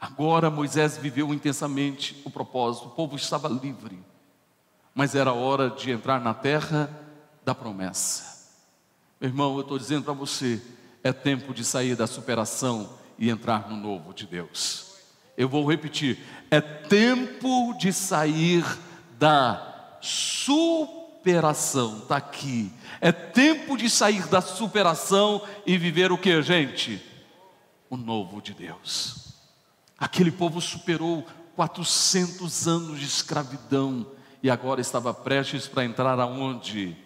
Agora 0.00 0.48
Moisés 0.48 0.96
viveu 0.96 1.34
intensamente 1.34 2.20
o 2.24 2.30
propósito, 2.30 2.86
o 2.86 2.90
povo 2.90 3.16
estava 3.16 3.48
livre, 3.48 3.98
mas 4.94 5.14
era 5.14 5.32
hora 5.32 5.68
de 5.70 5.90
entrar 5.90 6.20
na 6.20 6.32
terra 6.32 6.88
da 7.44 7.54
promessa. 7.54 8.38
Meu 9.20 9.28
irmão, 9.30 9.54
eu 9.56 9.62
estou 9.62 9.78
dizendo 9.78 10.04
para 10.04 10.12
você: 10.12 10.62
é 11.02 11.12
tempo 11.12 11.52
de 11.52 11.64
sair 11.64 11.96
da 11.96 12.06
superação 12.06 12.90
e 13.18 13.28
entrar 13.28 13.68
no 13.68 13.76
novo 13.76 14.14
de 14.14 14.26
Deus. 14.26 14.94
Eu 15.36 15.48
vou 15.48 15.68
repetir: 15.68 16.18
é 16.50 16.60
tempo 16.60 17.74
de 17.74 17.92
sair 17.92 18.64
da 19.18 19.98
superação, 20.00 21.98
está 21.98 22.16
aqui. 22.18 22.72
É 23.00 23.10
tempo 23.10 23.76
de 23.76 23.90
sair 23.90 24.28
da 24.28 24.40
superação 24.40 25.42
e 25.66 25.76
viver 25.76 26.12
o 26.12 26.18
que, 26.18 26.40
gente? 26.40 27.02
O 27.90 27.96
novo 27.96 28.40
de 28.40 28.54
Deus. 28.54 29.27
Aquele 29.98 30.30
povo 30.30 30.60
superou 30.60 31.26
400 31.56 32.68
anos 32.68 33.00
de 33.00 33.06
escravidão 33.06 34.06
e 34.42 34.48
agora 34.48 34.80
estava 34.80 35.12
prestes 35.12 35.66
para 35.66 35.84
entrar 35.84 36.20
aonde? 36.20 36.96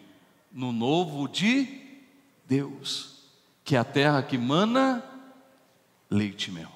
No 0.53 0.71
novo 0.71 1.27
de 1.27 1.81
Deus, 2.47 3.31
que 3.65 3.75
é 3.75 3.79
a 3.79 3.85
terra 3.85 4.23
que 4.23 4.37
mana 4.37 5.03
leite 6.11 6.49
e 6.49 6.53
mel. 6.53 6.71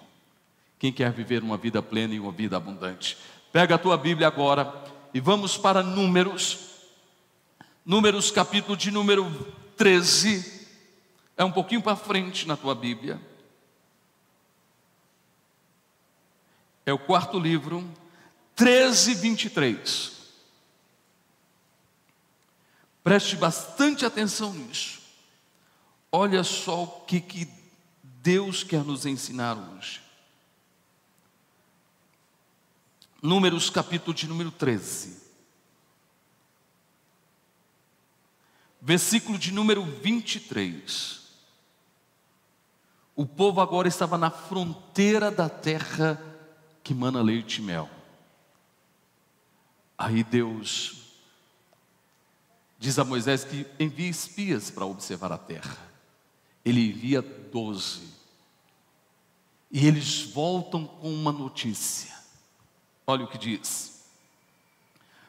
Quem 0.79 0.91
quer 0.91 1.13
viver 1.13 1.43
uma 1.43 1.59
vida 1.59 1.83
plena 1.83 2.15
e 2.15 2.21
uma 2.21 2.33
vida 2.33 2.57
abundante? 2.57 3.19
Pega 3.53 3.75
a 3.75 3.79
tua 3.79 3.99
Bíblia 3.99 4.27
agora 4.27 4.73
e 5.13 5.21
vamos 5.21 5.59
para 5.59 5.83
Números. 5.83 6.59
Números 7.85 8.31
capítulo 8.31 8.77
de 8.77 8.91
número 8.91 9.31
13. 9.77 10.67
É 11.37 11.45
um 11.45 11.53
pouquinho 11.53 11.83
para 11.83 11.95
frente 11.95 12.49
na 12.49 12.57
tua 12.57 12.75
Bíblia. 12.75 13.21
É 16.87 16.93
o 16.93 16.99
quarto 16.99 17.37
livro, 17.37 17.85
13, 18.55 19.15
23. 19.17 20.13
Preste 23.03 23.35
bastante 23.35 24.07
atenção 24.07 24.55
nisso. 24.55 25.01
Olha 26.13 26.45
só 26.45 26.85
o 26.85 27.01
que, 27.01 27.21
que 27.21 27.49
Deus 28.03 28.63
quer 28.63 28.85
nos 28.85 29.05
ensinar 29.05 29.57
hoje. 29.59 30.01
Números, 33.21 33.69
capítulo 33.69 34.15
de 34.15 34.29
número 34.29 34.53
13. 34.53 35.27
Versículo 38.81 39.37
de 39.37 39.51
número 39.51 39.83
23. 39.85 41.27
O 43.17 43.27
povo 43.27 43.61
agora 43.61 43.89
estava 43.89 44.17
na 44.17 44.31
fronteira 44.31 45.33
da 45.33 45.49
terra 45.49 46.36
que 46.87 46.95
mana 46.95 47.21
leite 47.21 47.59
e 47.59 47.63
mel. 47.63 47.91
Aí 49.99 50.23
Deus 50.23 50.99
diz 52.79 52.97
a 52.97 53.05
Moisés 53.05 53.43
que 53.43 53.67
envia 53.81 54.09
espias 54.09 54.71
para 54.71 54.87
observar 54.87 55.33
a 55.33 55.37
terra. 55.37 55.77
Ele 56.65 56.91
envia 56.91 57.21
doze. 57.21 58.03
E 59.69 59.85
eles 59.85 60.23
voltam 60.27 60.87
com 60.87 61.13
uma 61.13 61.33
notícia. 61.33 62.15
Olha 63.05 63.25
o 63.25 63.29
que 63.29 63.37
diz. 63.37 64.05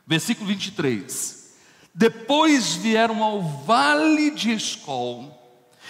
Versículo 0.06 0.46
23. 0.50 1.56
Depois 1.92 2.76
vieram 2.76 3.24
ao 3.24 3.42
vale 3.42 4.30
de 4.30 4.52
Escol, 4.52 5.36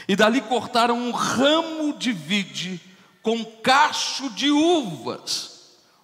e 0.07 0.15
dali 0.15 0.39
cortaram 0.39 0.97
um 0.97 1.11
ramo 1.11 1.97
de 1.97 2.13
vide 2.13 2.79
com 3.21 3.43
cacho 3.43 4.29
de 4.29 4.49
uvas 4.49 5.56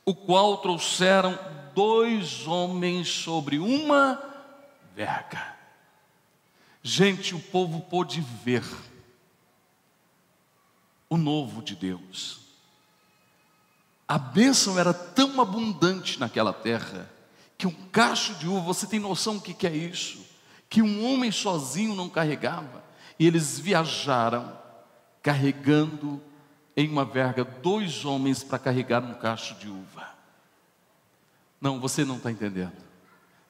o 0.06 0.14
qual 0.14 0.58
trouxeram 0.58 1.38
dois 1.74 2.46
homens 2.48 3.08
sobre 3.08 3.60
uma 3.60 4.22
verga. 4.96 5.56
Gente, 6.82 7.34
o 7.34 7.40
povo 7.40 7.82
pôde 7.82 8.22
ver 8.22 8.64
o 11.10 11.18
novo 11.18 11.62
de 11.62 11.76
Deus. 11.76 12.42
A 14.08 14.18
bênção 14.18 14.78
era 14.78 14.94
tão 14.94 15.40
abundante 15.40 16.20
naquela 16.20 16.52
terra 16.52 17.10
que 17.58 17.68
um 17.68 17.72
cacho 17.72 18.36
de 18.36 18.48
uva, 18.48 18.60
você 18.60 18.86
tem 18.86 19.00
noção 19.00 19.38
do 19.38 19.42
que 19.42 19.66
é 19.66 19.74
isso? 19.74 20.26
Que 20.70 20.82
um 20.82 21.06
homem 21.06 21.32
sozinho 21.32 21.96
não 21.96 22.10
carregava. 22.10 22.84
E 23.18 23.26
eles 23.26 23.58
viajaram 23.58 24.58
carregando 25.22 26.22
em 26.76 26.90
uma 26.90 27.06
verga 27.06 27.44
dois 27.44 28.04
homens 28.04 28.44
para 28.44 28.60
carregar 28.60 29.04
um 29.04 29.14
cacho 29.14 29.56
de 29.56 29.68
uva. 29.68 30.08
Não, 31.62 31.80
você 31.80 32.04
não 32.04 32.18
está 32.18 32.32
entendendo. 32.32 32.74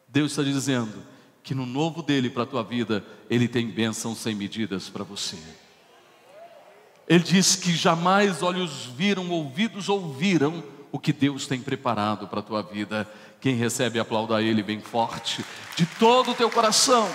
Deus 0.07 0.31
está 0.31 0.43
dizendo 0.43 1.03
que 1.41 1.55
no 1.55 1.65
novo 1.65 2.01
dele 2.01 2.29
para 2.29 2.43
a 2.43 2.45
tua 2.47 2.63
vida, 2.63 3.03
ele 3.29 3.47
tem 3.47 3.67
bênçãos 3.67 4.19
sem 4.19 4.35
medidas 4.35 4.89
para 4.89 5.03
você. 5.03 5.37
Ele 7.07 7.23
diz 7.23 7.55
que 7.55 7.75
jamais 7.75 8.41
olhos 8.41 8.85
viram, 8.85 9.29
ouvidos 9.29 9.89
ouviram 9.89 10.63
o 10.91 10.99
que 10.99 11.11
Deus 11.11 11.47
tem 11.47 11.59
preparado 11.59 12.27
para 12.27 12.39
a 12.39 12.43
tua 12.43 12.61
vida. 12.61 13.09
Quem 13.41 13.55
recebe, 13.55 13.99
aplauda 13.99 14.41
Ele 14.41 14.63
bem 14.63 14.79
forte, 14.79 15.43
de 15.75 15.85
todo 15.85 16.31
o 16.31 16.35
teu 16.35 16.49
coração. 16.49 17.09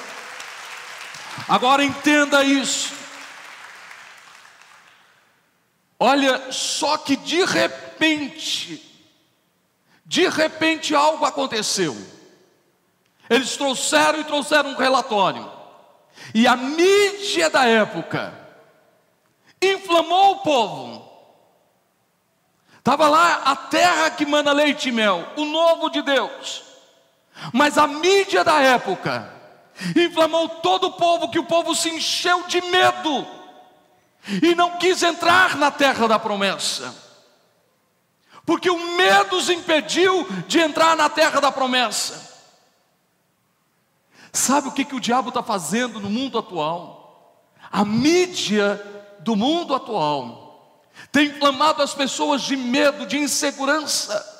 Agora 1.49 1.85
entenda 1.85 2.45
isso. 2.45 2.98
Olha, 5.99 6.53
só 6.53 6.97
que 6.97 7.17
de 7.17 7.45
repente, 7.45 8.81
de 10.05 10.29
repente 10.29 10.95
algo 10.95 11.25
aconteceu. 11.25 11.97
Eles 13.29 13.57
trouxeram 13.57 14.21
e 14.21 14.25
trouxeram 14.25 14.71
um 14.71 14.77
relatório. 14.77 15.51
E 16.33 16.47
a 16.47 16.57
mídia 16.57 17.51
da 17.51 17.67
época 17.67 18.33
inflamou 19.61 20.33
o 20.33 20.39
povo. 20.39 21.09
Estava 22.79 23.09
lá 23.09 23.43
a 23.45 23.57
terra 23.57 24.11
que 24.11 24.25
mana 24.25 24.53
leite 24.53 24.89
e 24.89 24.93
mel, 24.93 25.33
o 25.37 25.45
novo 25.45 25.91
de 25.91 26.01
Deus. 26.01 26.63
Mas 27.53 27.77
a 27.77 27.87
mídia 27.87 28.45
da 28.45 28.61
época 28.63 29.33
inflamou 29.97 30.49
todo 30.49 30.87
o 30.87 30.93
povo, 30.93 31.29
que 31.29 31.39
o 31.39 31.45
povo 31.45 31.75
se 31.75 31.91
encheu 31.91 32.45
de 32.45 32.61
medo 32.63 33.38
e 34.43 34.55
não 34.55 34.79
quis 34.79 35.03
entrar 35.03 35.57
na 35.57 35.71
terra 35.71 36.07
da 36.07 36.19
promessa, 36.19 36.95
porque 38.45 38.71
o 38.71 38.97
medo 38.97 39.37
os 39.37 39.49
impediu 39.49 40.27
de 40.47 40.59
entrar 40.59 40.97
na 40.97 41.09
terra 41.09 41.41
da 41.41 41.53
promessa. 41.53 42.29
Sabe 44.33 44.69
o 44.69 44.73
que, 44.73 44.85
que 44.85 44.95
o 44.95 45.01
diabo 45.01 45.29
está 45.29 45.43
fazendo 45.43 46.01
no 46.01 46.11
mundo 46.11 46.39
atual? 46.39 47.43
A 47.71 47.85
mídia 47.85 48.83
do 49.21 49.35
mundo 49.35 49.75
atual 49.75 50.83
tem 51.11 51.29
inflamado 51.29 51.83
as 51.83 51.95
pessoas 51.95 52.43
de 52.43 52.57
medo, 52.57 53.07
de 53.07 53.19
insegurança. 53.19 54.37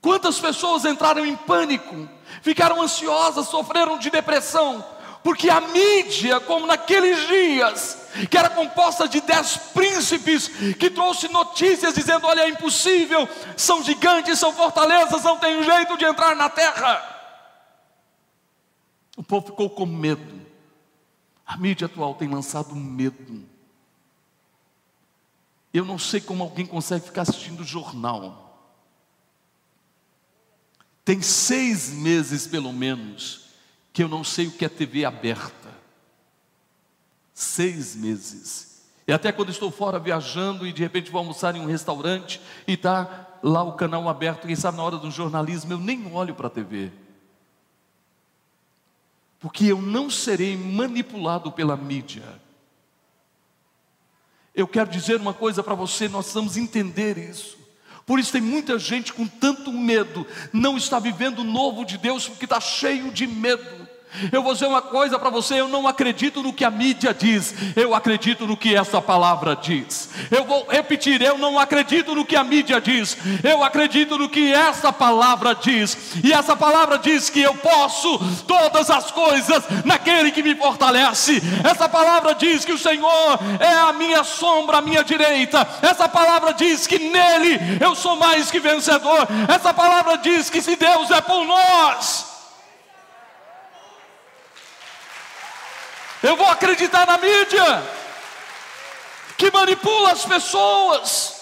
Quantas 0.00 0.38
pessoas 0.38 0.84
entraram 0.84 1.26
em 1.26 1.36
pânico, 1.36 2.08
ficaram 2.42 2.80
ansiosas, 2.80 3.48
sofreram 3.48 3.98
de 3.98 4.10
depressão, 4.10 4.84
porque 5.28 5.50
a 5.50 5.60
mídia, 5.60 6.40
como 6.40 6.66
naqueles 6.66 7.28
dias, 7.28 7.98
que 8.30 8.38
era 8.38 8.48
composta 8.48 9.06
de 9.06 9.20
dez 9.20 9.58
príncipes, 9.74 10.48
que 10.78 10.88
trouxe 10.88 11.28
notícias 11.28 11.94
dizendo: 11.94 12.26
olha, 12.26 12.40
é 12.40 12.48
impossível, 12.48 13.28
são 13.54 13.84
gigantes, 13.84 14.38
são 14.38 14.54
fortalezas, 14.54 15.22
não 15.22 15.36
tem 15.36 15.62
jeito 15.62 15.98
de 15.98 16.06
entrar 16.06 16.34
na 16.34 16.48
terra. 16.48 17.14
O 19.18 19.22
povo 19.22 19.48
ficou 19.48 19.68
com 19.68 19.84
medo. 19.84 20.46
A 21.44 21.58
mídia 21.58 21.84
atual 21.84 22.14
tem 22.14 22.26
lançado 22.26 22.74
medo. 22.74 23.46
Eu 25.74 25.84
não 25.84 25.98
sei 25.98 26.22
como 26.22 26.42
alguém 26.42 26.64
consegue 26.64 27.04
ficar 27.04 27.20
assistindo 27.20 27.62
jornal 27.62 28.48
tem 31.04 31.22
seis 31.22 31.88
meses, 31.88 32.46
pelo 32.46 32.70
menos, 32.70 33.47
que 33.98 34.04
eu 34.04 34.08
não 34.08 34.22
sei 34.22 34.46
o 34.46 34.52
que 34.52 34.64
é 34.64 34.68
TV 34.68 35.04
aberta. 35.04 35.74
Seis 37.34 37.96
meses. 37.96 38.84
E 39.08 39.12
até 39.12 39.32
quando 39.32 39.50
estou 39.50 39.72
fora 39.72 39.98
viajando 39.98 40.64
e 40.64 40.72
de 40.72 40.80
repente 40.80 41.10
vou 41.10 41.18
almoçar 41.18 41.56
em 41.56 41.60
um 41.60 41.66
restaurante 41.66 42.40
e 42.64 42.74
está 42.74 43.26
lá 43.42 43.64
o 43.64 43.72
canal 43.72 44.08
aberto, 44.08 44.46
quem 44.46 44.54
sabe 44.54 44.76
na 44.76 44.84
hora 44.84 44.98
do 44.98 45.10
jornalismo, 45.10 45.72
eu 45.72 45.80
nem 45.80 46.14
olho 46.14 46.32
para 46.32 46.46
a 46.46 46.50
TV. 46.50 46.92
Porque 49.40 49.64
eu 49.64 49.82
não 49.82 50.08
serei 50.08 50.56
manipulado 50.56 51.50
pela 51.50 51.76
mídia. 51.76 52.22
Eu 54.54 54.68
quero 54.68 54.90
dizer 54.90 55.16
uma 55.16 55.34
coisa 55.34 55.60
para 55.60 55.74
você, 55.74 56.08
nós 56.08 56.26
precisamos 56.26 56.56
entender 56.56 57.18
isso. 57.18 57.58
Por 58.06 58.20
isso 58.20 58.30
tem 58.30 58.40
muita 58.40 58.78
gente 58.78 59.12
com 59.12 59.26
tanto 59.26 59.72
medo, 59.72 60.24
não 60.52 60.76
está 60.76 61.00
vivendo 61.00 61.40
o 61.40 61.44
novo 61.44 61.84
de 61.84 61.98
Deus 61.98 62.28
porque 62.28 62.44
está 62.44 62.60
cheio 62.60 63.10
de 63.10 63.26
medo. 63.26 63.77
Eu 64.32 64.42
vou 64.42 64.52
dizer 64.52 64.66
uma 64.66 64.82
coisa 64.82 65.18
para 65.18 65.30
você: 65.30 65.60
eu 65.60 65.68
não 65.68 65.86
acredito 65.86 66.42
no 66.42 66.52
que 66.52 66.64
a 66.64 66.70
mídia 66.70 67.14
diz, 67.14 67.54
eu 67.76 67.94
acredito 67.94 68.46
no 68.46 68.56
que 68.56 68.74
essa 68.74 69.00
palavra 69.00 69.54
diz. 69.54 70.10
Eu 70.30 70.44
vou 70.44 70.66
repetir: 70.68 71.22
eu 71.22 71.38
não 71.38 71.58
acredito 71.58 72.14
no 72.14 72.24
que 72.24 72.34
a 72.34 72.42
mídia 72.42 72.80
diz, 72.80 73.16
eu 73.44 73.62
acredito 73.62 74.18
no 74.18 74.28
que 74.28 74.52
essa 74.52 74.92
palavra 74.92 75.54
diz. 75.54 76.14
E 76.24 76.32
essa 76.32 76.56
palavra 76.56 76.98
diz 76.98 77.30
que 77.30 77.40
eu 77.40 77.54
posso 77.54 78.18
todas 78.44 78.90
as 78.90 79.10
coisas 79.10 79.64
naquele 79.84 80.32
que 80.32 80.42
me 80.42 80.54
fortalece. 80.54 81.42
Essa 81.62 81.88
palavra 81.88 82.34
diz 82.34 82.64
que 82.64 82.72
o 82.72 82.78
Senhor 82.78 83.38
é 83.60 83.72
a 83.72 83.92
minha 83.92 84.24
sombra, 84.24 84.78
a 84.78 84.82
minha 84.82 85.04
direita. 85.04 85.66
Essa 85.82 86.08
palavra 86.08 86.52
diz 86.52 86.86
que 86.86 86.98
nele 86.98 87.58
eu 87.80 87.94
sou 87.94 88.16
mais 88.16 88.50
que 88.50 88.58
vencedor. 88.58 89.28
Essa 89.48 89.72
palavra 89.72 90.16
diz 90.18 90.50
que 90.50 90.60
se 90.60 90.76
Deus 90.76 91.10
é 91.10 91.20
por 91.20 91.44
nós, 91.44 92.27
Eu 96.22 96.36
vou 96.36 96.46
acreditar 96.48 97.06
na 97.06 97.16
mídia 97.16 97.64
que 99.36 99.50
manipula 99.50 100.12
as 100.12 100.24
pessoas. 100.24 101.38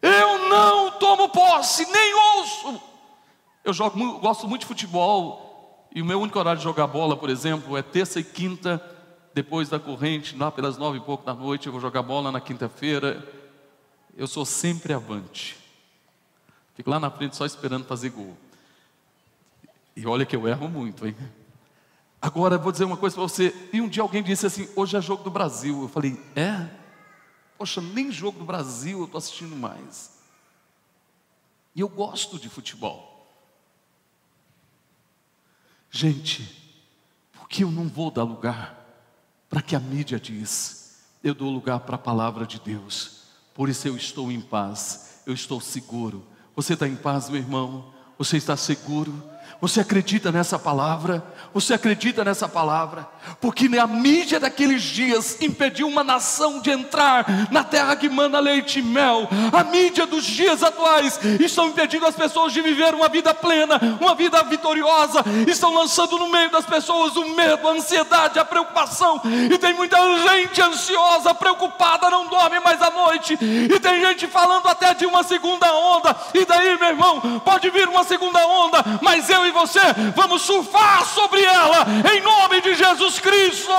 Eu 0.00 0.48
não 0.48 0.92
tomo 0.92 1.28
posse, 1.28 1.90
nem 1.90 2.14
ouço. 2.14 2.80
Eu 3.64 3.72
jogo, 3.72 4.18
gosto 4.20 4.46
muito 4.46 4.60
de 4.60 4.66
futebol 4.66 5.88
e 5.94 6.02
o 6.02 6.04
meu 6.04 6.20
único 6.20 6.38
horário 6.38 6.58
de 6.58 6.64
jogar 6.64 6.86
bola, 6.86 7.16
por 7.16 7.30
exemplo, 7.30 7.76
é 7.76 7.82
terça 7.82 8.20
e 8.20 8.24
quinta, 8.24 8.82
depois 9.32 9.68
da 9.68 9.80
corrente, 9.80 10.36
lá 10.36 10.50
pelas 10.50 10.76
nove 10.76 10.98
e 10.98 11.00
pouco 11.00 11.24
da 11.24 11.34
noite, 11.34 11.66
eu 11.66 11.72
vou 11.72 11.80
jogar 11.80 12.02
bola 12.02 12.30
na 12.30 12.40
quinta-feira. 12.40 13.26
Eu 14.16 14.28
sou 14.28 14.44
sempre 14.44 14.92
avante. 14.92 15.56
Fico 16.76 16.90
lá 16.90 17.00
na 17.00 17.10
frente 17.10 17.34
só 17.34 17.44
esperando 17.44 17.86
fazer 17.86 18.10
gol. 18.10 18.36
E 19.96 20.06
olha 20.06 20.26
que 20.26 20.36
eu 20.36 20.46
erro 20.46 20.68
muito, 20.68 21.06
hein? 21.06 21.16
Agora, 22.24 22.56
vou 22.56 22.72
dizer 22.72 22.86
uma 22.86 22.96
coisa 22.96 23.14
para 23.14 23.22
você. 23.22 23.54
E 23.70 23.82
um 23.82 23.88
dia 23.88 24.02
alguém 24.02 24.22
disse 24.22 24.46
assim: 24.46 24.66
hoje 24.74 24.96
é 24.96 25.00
jogo 25.02 25.22
do 25.22 25.30
Brasil. 25.30 25.82
Eu 25.82 25.88
falei: 25.90 26.18
é? 26.34 26.70
Poxa, 27.58 27.82
nem 27.82 28.10
jogo 28.10 28.38
do 28.38 28.46
Brasil 28.46 29.00
eu 29.00 29.04
estou 29.04 29.18
assistindo 29.18 29.54
mais. 29.54 30.10
E 31.74 31.80
eu 31.80 31.88
gosto 31.88 32.38
de 32.38 32.48
futebol. 32.48 33.28
Gente, 35.90 36.80
por 37.30 37.46
que 37.46 37.62
eu 37.62 37.70
não 37.70 37.88
vou 37.88 38.10
dar 38.10 38.22
lugar 38.22 38.74
para 39.50 39.60
que 39.60 39.76
a 39.76 39.80
mídia 39.80 40.18
diz? 40.18 41.04
Eu 41.22 41.34
dou 41.34 41.50
lugar 41.50 41.80
para 41.80 41.96
a 41.96 41.98
palavra 41.98 42.46
de 42.46 42.58
Deus. 42.58 43.24
Por 43.52 43.68
isso 43.68 43.86
eu 43.86 43.98
estou 43.98 44.32
em 44.32 44.40
paz, 44.40 45.20
eu 45.26 45.34
estou 45.34 45.60
seguro. 45.60 46.26
Você 46.56 46.72
está 46.72 46.88
em 46.88 46.96
paz, 46.96 47.28
meu 47.28 47.38
irmão? 47.38 47.92
Você 48.16 48.38
está 48.38 48.56
seguro? 48.56 49.12
Você 49.60 49.80
acredita 49.80 50.30
nessa 50.30 50.58
palavra? 50.58 51.22
Você 51.54 51.72
acredita 51.72 52.24
nessa 52.24 52.48
palavra? 52.48 53.08
Porque 53.40 53.66
a 53.78 53.86
mídia 53.86 54.38
daqueles 54.38 54.82
dias 54.82 55.40
impediu 55.40 55.86
uma 55.86 56.04
nação 56.04 56.60
de 56.60 56.70
entrar 56.70 57.24
na 57.50 57.64
terra 57.64 57.96
que 57.96 58.08
manda 58.08 58.38
leite 58.40 58.80
e 58.80 58.82
mel. 58.82 59.28
A 59.52 59.64
mídia 59.64 60.06
dos 60.06 60.24
dias 60.24 60.62
atuais 60.62 61.18
estão 61.40 61.68
impedindo 61.68 62.06
as 62.06 62.14
pessoas 62.14 62.52
de 62.52 62.60
viver 62.60 62.94
uma 62.94 63.08
vida 63.08 63.32
plena, 63.32 63.80
uma 64.00 64.14
vida 64.14 64.42
vitoriosa. 64.42 65.24
Estão 65.46 65.74
lançando 65.74 66.18
no 66.18 66.28
meio 66.28 66.50
das 66.50 66.66
pessoas 66.66 67.16
o 67.16 67.34
medo, 67.34 67.68
a 67.68 67.72
ansiedade, 67.72 68.38
a 68.38 68.44
preocupação. 68.44 69.20
E 69.50 69.56
tem 69.56 69.72
muita 69.74 69.96
gente 70.28 70.60
ansiosa, 70.60 71.34
preocupada, 71.34 72.10
não 72.10 72.26
dorme 72.26 72.60
mais 72.60 72.82
à 72.82 72.90
noite. 72.90 73.38
E 73.40 73.80
tem 73.80 74.00
gente 74.00 74.26
falando 74.26 74.66
até 74.66 74.92
de 74.94 75.06
uma 75.06 75.22
segunda 75.22 75.72
onda. 75.72 76.16
E 76.34 76.44
daí, 76.44 76.78
meu 76.78 76.88
irmão, 76.88 77.40
pode 77.44 77.70
vir 77.70 77.88
uma 77.88 78.04
segunda 78.04 78.46
onda, 78.46 78.84
mas 79.00 79.30
eu 79.34 79.46
e 79.46 79.50
você 79.50 79.80
vamos 80.14 80.42
surfar 80.42 81.04
sobre 81.04 81.42
ela, 81.42 81.84
em 82.14 82.20
nome 82.20 82.60
de 82.60 82.74
Jesus 82.74 83.18
Cristo. 83.18 83.72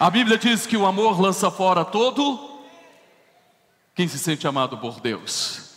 A 0.00 0.08
Bíblia 0.10 0.38
diz 0.38 0.64
que 0.64 0.76
o 0.76 0.86
amor 0.86 1.20
lança 1.20 1.50
fora 1.50 1.84
todo. 1.84 2.62
Quem 3.94 4.06
se 4.06 4.18
sente 4.18 4.46
amado 4.46 4.78
por 4.78 5.00
Deus? 5.00 5.72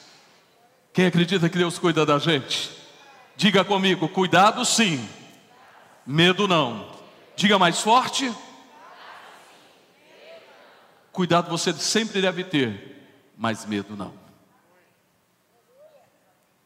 Quem 0.94 1.08
acredita 1.08 1.50
que 1.50 1.58
Deus 1.58 1.80
cuida 1.80 2.06
da 2.06 2.20
gente? 2.20 2.72
Diga 3.36 3.66
comigo: 3.66 4.08
cuidado 4.08 4.64
sim, 4.64 5.10
medo 6.06 6.48
não. 6.48 6.88
Diga 7.36 7.58
mais 7.58 7.82
forte. 7.82 8.32
Cuidado 11.12 11.50
você 11.50 11.74
sempre 11.74 12.22
deve 12.22 12.44
ter, 12.44 12.91
mas 13.42 13.66
medo 13.66 13.98
não. 13.98 14.14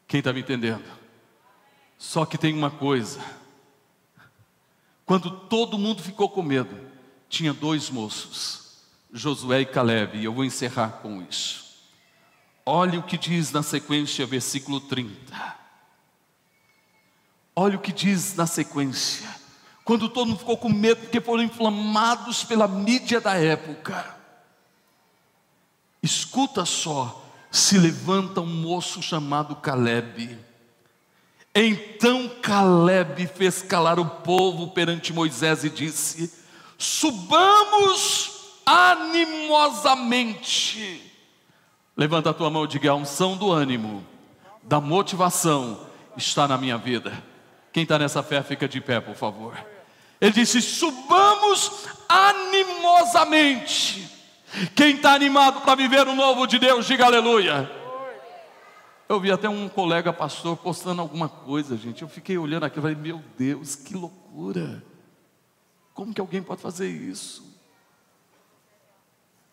Quem 0.05 0.17
está 0.19 0.33
me 0.33 0.41
entendendo? 0.41 0.83
Só 1.97 2.25
que 2.25 2.37
tem 2.37 2.53
uma 2.53 2.69
coisa: 2.69 3.23
quando 5.05 5.31
todo 5.31 5.77
mundo 5.77 6.03
ficou 6.03 6.29
com 6.29 6.43
medo, 6.43 6.77
tinha 7.29 7.53
dois 7.53 7.89
moços, 7.89 8.81
Josué 9.13 9.61
e 9.61 9.65
Caleb, 9.65 10.17
e 10.17 10.25
eu 10.25 10.33
vou 10.33 10.43
encerrar 10.43 10.99
com 11.01 11.21
isso. 11.21 11.63
Olha 12.65 12.99
o 12.99 13.03
que 13.03 13.17
diz 13.17 13.53
na 13.53 13.63
sequência, 13.63 14.25
versículo 14.25 14.81
30. 14.81 15.55
Olha 17.55 17.77
o 17.77 17.81
que 17.81 17.93
diz 17.93 18.35
na 18.35 18.45
sequência. 18.45 19.33
Quando 19.85 20.09
todo 20.09 20.27
mundo 20.27 20.39
ficou 20.39 20.57
com 20.57 20.67
medo, 20.67 20.99
porque 21.03 21.21
foram 21.21 21.43
inflamados 21.43 22.43
pela 22.43 22.67
mídia 22.67 23.21
da 23.21 23.35
época. 23.35 24.14
Escuta 26.05 26.63
só, 26.65 27.25
se 27.49 27.79
levanta 27.79 28.39
um 28.39 28.45
moço 28.45 29.01
chamado 29.01 29.55
Caleb. 29.55 30.37
Então 31.55 32.29
Caleb 32.43 33.25
fez 33.25 33.63
calar 33.63 33.99
o 33.99 34.05
povo 34.05 34.67
perante 34.67 35.11
Moisés 35.11 35.63
e 35.63 35.69
disse: 35.69 36.31
Subamos 36.77 38.53
animosamente. 38.63 41.11
Levanta 41.97 42.29
a 42.29 42.35
tua 42.35 42.51
mão 42.51 42.65
e 42.65 42.67
diga: 42.67 42.91
a 42.91 42.95
unção 42.95 43.35
do 43.35 43.51
ânimo, 43.51 44.05
da 44.61 44.79
motivação 44.79 45.87
está 46.15 46.47
na 46.47 46.55
minha 46.55 46.77
vida. 46.77 47.11
Quem 47.73 47.81
está 47.81 47.97
nessa 47.97 48.21
fé, 48.21 48.43
fica 48.43 48.67
de 48.67 48.79
pé, 48.79 48.99
por 48.99 49.15
favor. 49.15 49.57
Ele 50.21 50.33
disse: 50.33 50.61
Subamos 50.61 51.87
animosamente. 52.07 54.13
Quem 54.75 54.95
está 54.95 55.13
animado 55.13 55.61
para 55.61 55.75
viver 55.75 56.07
o 56.07 56.15
novo 56.15 56.45
de 56.47 56.59
Deus, 56.59 56.85
diga 56.85 57.05
aleluia. 57.05 57.69
Eu 59.07 59.19
vi 59.19 59.31
até 59.31 59.47
um 59.47 59.69
colega 59.69 60.11
pastor 60.11 60.57
postando 60.57 61.01
alguma 61.01 61.29
coisa, 61.29 61.77
gente. 61.77 62.01
Eu 62.01 62.07
fiquei 62.07 62.37
olhando 62.37 62.63
aqui 62.63 62.79
e 62.79 62.81
falei, 62.81 62.95
meu 62.95 63.21
Deus, 63.37 63.75
que 63.75 63.93
loucura. 63.93 64.83
Como 65.93 66.13
que 66.13 66.19
alguém 66.19 66.41
pode 66.41 66.61
fazer 66.61 66.89
isso? 66.89 67.55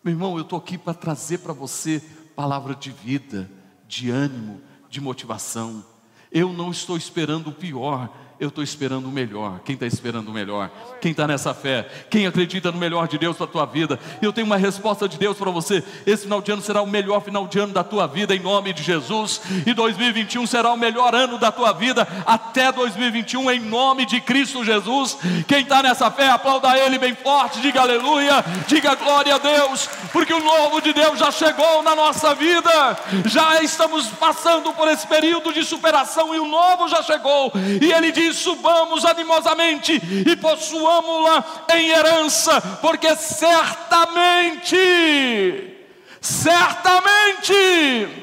Meu 0.03 0.13
irmão, 0.13 0.35
eu 0.37 0.41
estou 0.41 0.57
aqui 0.57 0.77
para 0.77 0.93
trazer 0.93 1.37
para 1.39 1.53
você 1.53 2.03
palavra 2.35 2.75
de 2.75 2.91
vida, 2.91 3.49
de 3.87 4.09
ânimo, 4.09 4.61
de 4.89 4.99
motivação. 4.99 5.85
Eu 6.31 6.51
não 6.51 6.71
estou 6.71 6.97
esperando 6.97 7.51
o 7.51 7.53
pior, 7.53 8.09
eu 8.39 8.49
estou 8.49 8.63
esperando 8.63 9.07
o 9.07 9.11
melhor. 9.11 9.59
Quem 9.63 9.75
está 9.75 9.85
esperando 9.85 10.29
o 10.29 10.33
melhor? 10.33 10.69
Quem 10.99 11.11
está 11.11 11.27
nessa 11.27 11.53
fé? 11.53 11.87
Quem 12.09 12.25
acredita 12.25 12.71
no 12.71 12.77
melhor 12.77 13.07
de 13.07 13.17
Deus 13.17 13.37
para 13.37 13.45
a 13.45 13.49
tua 13.49 13.65
vida? 13.65 13.99
Eu 14.21 14.33
tenho 14.33 14.45
uma 14.45 14.57
resposta 14.57 15.07
de 15.07 15.17
Deus 15.17 15.37
para 15.37 15.51
você. 15.51 15.83
Esse 16.05 16.23
final 16.23 16.41
de 16.41 16.51
ano 16.51 16.61
será 16.61 16.81
o 16.81 16.87
melhor 16.87 17.21
final 17.21 17.47
de 17.47 17.59
ano 17.59 17.73
da 17.73 17.83
tua 17.83 18.07
vida, 18.07 18.35
em 18.35 18.39
nome 18.39 18.73
de 18.73 18.83
Jesus. 18.83 19.41
E 19.65 19.73
2021 19.73 20.45
será 20.47 20.71
o 20.71 20.77
melhor 20.77 21.13
ano 21.15 21.37
da 21.37 21.51
tua 21.51 21.71
vida, 21.73 22.07
até 22.25 22.71
2021, 22.71 23.51
em 23.51 23.59
nome 23.59 24.05
de 24.05 24.19
Cristo 24.19 24.63
Jesus. 24.63 25.17
Quem 25.47 25.61
está 25.61 25.83
nessa 25.83 26.09
fé, 26.11 26.29
aplauda 26.29 26.77
Ele 26.77 26.97
bem 26.97 27.15
forte, 27.15 27.61
diga 27.61 27.81
aleluia, 27.81 28.43
diga 28.67 28.95
glória 28.95 29.35
a 29.35 29.37
Deus, 29.37 29.87
porque 30.11 30.33
o 30.33 30.43
novo 30.43 30.81
de 30.81 30.91
Deus 30.91 31.19
já 31.19 31.31
chegou 31.31 31.83
na 31.83 31.95
nossa 31.95 32.33
vida. 32.33 32.97
Já 33.25 33.61
estamos 33.61 34.07
passando 34.07 34.73
por 34.73 34.87
esse 34.87 35.07
período 35.07 35.53
de 35.53 35.63
superação 35.63 36.33
e 36.33 36.39
o 36.39 36.47
novo 36.47 36.87
já 36.87 37.01
chegou. 37.03 37.51
E 37.81 37.91
Ele 37.91 38.11
diz 38.11 38.22
subamos 38.31 39.03
animosamente 39.05 39.93
e 39.93 40.35
possuamos-la 40.35 41.65
em 41.75 41.89
herança, 41.89 42.61
porque 42.81 43.15
certamente, 43.15 44.77
certamente, 46.21 48.22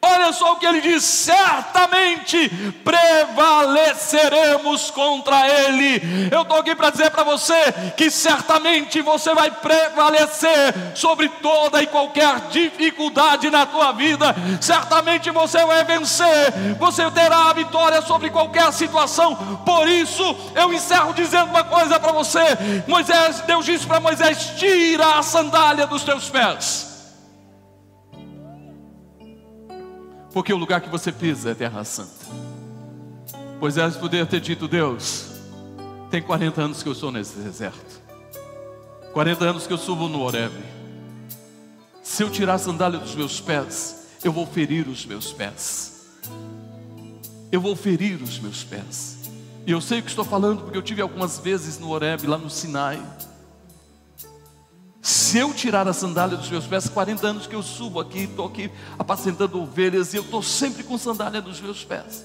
Olha 0.00 0.32
só 0.32 0.52
o 0.52 0.56
que 0.56 0.66
ele 0.66 0.80
diz: 0.80 1.02
certamente 1.02 2.48
prevaleceremos 2.84 4.92
contra 4.92 5.48
ele. 5.48 6.30
Eu 6.30 6.42
estou 6.42 6.58
aqui 6.58 6.74
para 6.74 6.90
dizer 6.90 7.10
para 7.10 7.24
você 7.24 7.72
que 7.96 8.10
certamente 8.10 9.00
você 9.02 9.34
vai 9.34 9.50
prevalecer 9.50 10.74
sobre 10.94 11.28
toda 11.28 11.82
e 11.82 11.86
qualquer 11.86 12.40
dificuldade 12.50 13.50
na 13.50 13.66
tua 13.66 13.92
vida. 13.92 14.34
Certamente 14.60 15.30
você 15.30 15.64
vai 15.64 15.82
vencer, 15.84 16.52
você 16.78 17.10
terá 17.10 17.50
a 17.50 17.54
vitória 17.54 18.00
sobre 18.02 18.30
qualquer 18.30 18.72
situação. 18.72 19.34
Por 19.66 19.88
isso, 19.88 20.52
eu 20.54 20.72
encerro 20.72 21.12
dizendo 21.12 21.50
uma 21.50 21.64
coisa 21.64 21.98
para 21.98 22.12
você: 22.12 22.38
Moisés, 22.86 23.40
Deus 23.40 23.64
disse 23.64 23.86
para 23.86 23.98
Moisés: 23.98 24.52
tira 24.56 25.18
a 25.18 25.24
sandália 25.24 25.88
dos 25.88 26.04
teus 26.04 26.30
pés. 26.30 26.87
Porque 30.38 30.52
o 30.52 30.56
lugar 30.56 30.80
que 30.80 30.88
você 30.88 31.10
pisa 31.10 31.50
é 31.50 31.54
terra 31.54 31.82
santa. 31.82 32.12
Moisés 33.60 33.96
poderia 33.96 34.24
ter 34.24 34.38
dito: 34.38 34.68
Deus, 34.68 35.32
tem 36.12 36.22
40 36.22 36.62
anos 36.62 36.80
que 36.80 36.88
eu 36.88 36.94
sou 36.94 37.10
nesse 37.10 37.36
deserto, 37.40 38.00
40 39.12 39.44
anos 39.44 39.66
que 39.66 39.72
eu 39.72 39.76
subo 39.76 40.08
no 40.08 40.20
Horeb. 40.20 40.54
Se 42.04 42.22
eu 42.22 42.30
tirar 42.30 42.54
a 42.54 42.58
sandália 42.58 43.00
dos 43.00 43.16
meus 43.16 43.40
pés, 43.40 44.06
eu 44.22 44.30
vou 44.30 44.46
ferir 44.46 44.86
os 44.86 45.04
meus 45.04 45.32
pés. 45.32 46.06
Eu 47.50 47.60
vou 47.60 47.74
ferir 47.74 48.22
os 48.22 48.38
meus 48.38 48.62
pés. 48.62 49.18
E 49.66 49.72
eu 49.72 49.80
sei 49.80 49.98
o 49.98 50.02
que 50.04 50.08
estou 50.08 50.24
falando 50.24 50.62
porque 50.62 50.78
eu 50.78 50.82
tive 50.82 51.02
algumas 51.02 51.40
vezes 51.40 51.80
no 51.80 51.90
Horeb, 51.90 52.28
lá 52.28 52.38
no 52.38 52.48
Sinai. 52.48 53.02
Se 55.00 55.38
eu 55.38 55.54
tirar 55.54 55.86
a 55.86 55.92
sandália 55.92 56.36
dos 56.36 56.50
meus 56.50 56.66
pés, 56.66 56.88
40 56.88 57.26
anos 57.26 57.46
que 57.46 57.54
eu 57.54 57.62
subo 57.62 58.00
aqui, 58.00 58.24
estou 58.24 58.46
aqui 58.46 58.70
apacentando 58.98 59.60
ovelhas 59.60 60.12
e 60.12 60.16
eu 60.16 60.22
estou 60.22 60.42
sempre 60.42 60.82
com 60.82 60.98
sandália 60.98 61.40
nos 61.40 61.60
meus 61.60 61.84
pés. 61.84 62.24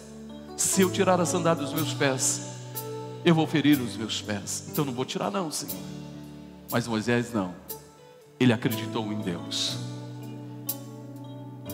Se 0.57 0.82
eu 0.82 0.91
tirar 0.91 1.19
a 1.19 1.26
sandália 1.26 1.63
dos 1.63 1.74
meus 1.74 1.93
pés, 1.93 2.41
eu 3.24 3.34
vou 3.34 3.47
ferir 3.47 3.80
os 3.80 3.95
meus 3.95 4.21
pés. 4.21 4.65
Então 4.71 4.84
não 4.84 4.93
vou 4.93 5.05
tirar, 5.05 5.32
não, 5.32 5.51
Senhor. 5.51 5.76
Mas 6.71 6.88
Moisés 6.88 7.32
não, 7.32 7.53
ele 8.39 8.51
acreditou 8.51 9.11
em 9.13 9.19
Deus. 9.21 9.78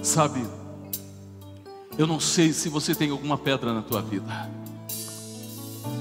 Sabe, 0.04 0.46
eu 1.98 2.06
não 2.06 2.20
sei 2.20 2.54
se 2.54 2.70
você 2.70 2.94
tem 2.94 3.10
alguma 3.10 3.38
pedra 3.38 3.74
na 3.74 3.82
tua 3.82 4.02
vida, 4.02 4.50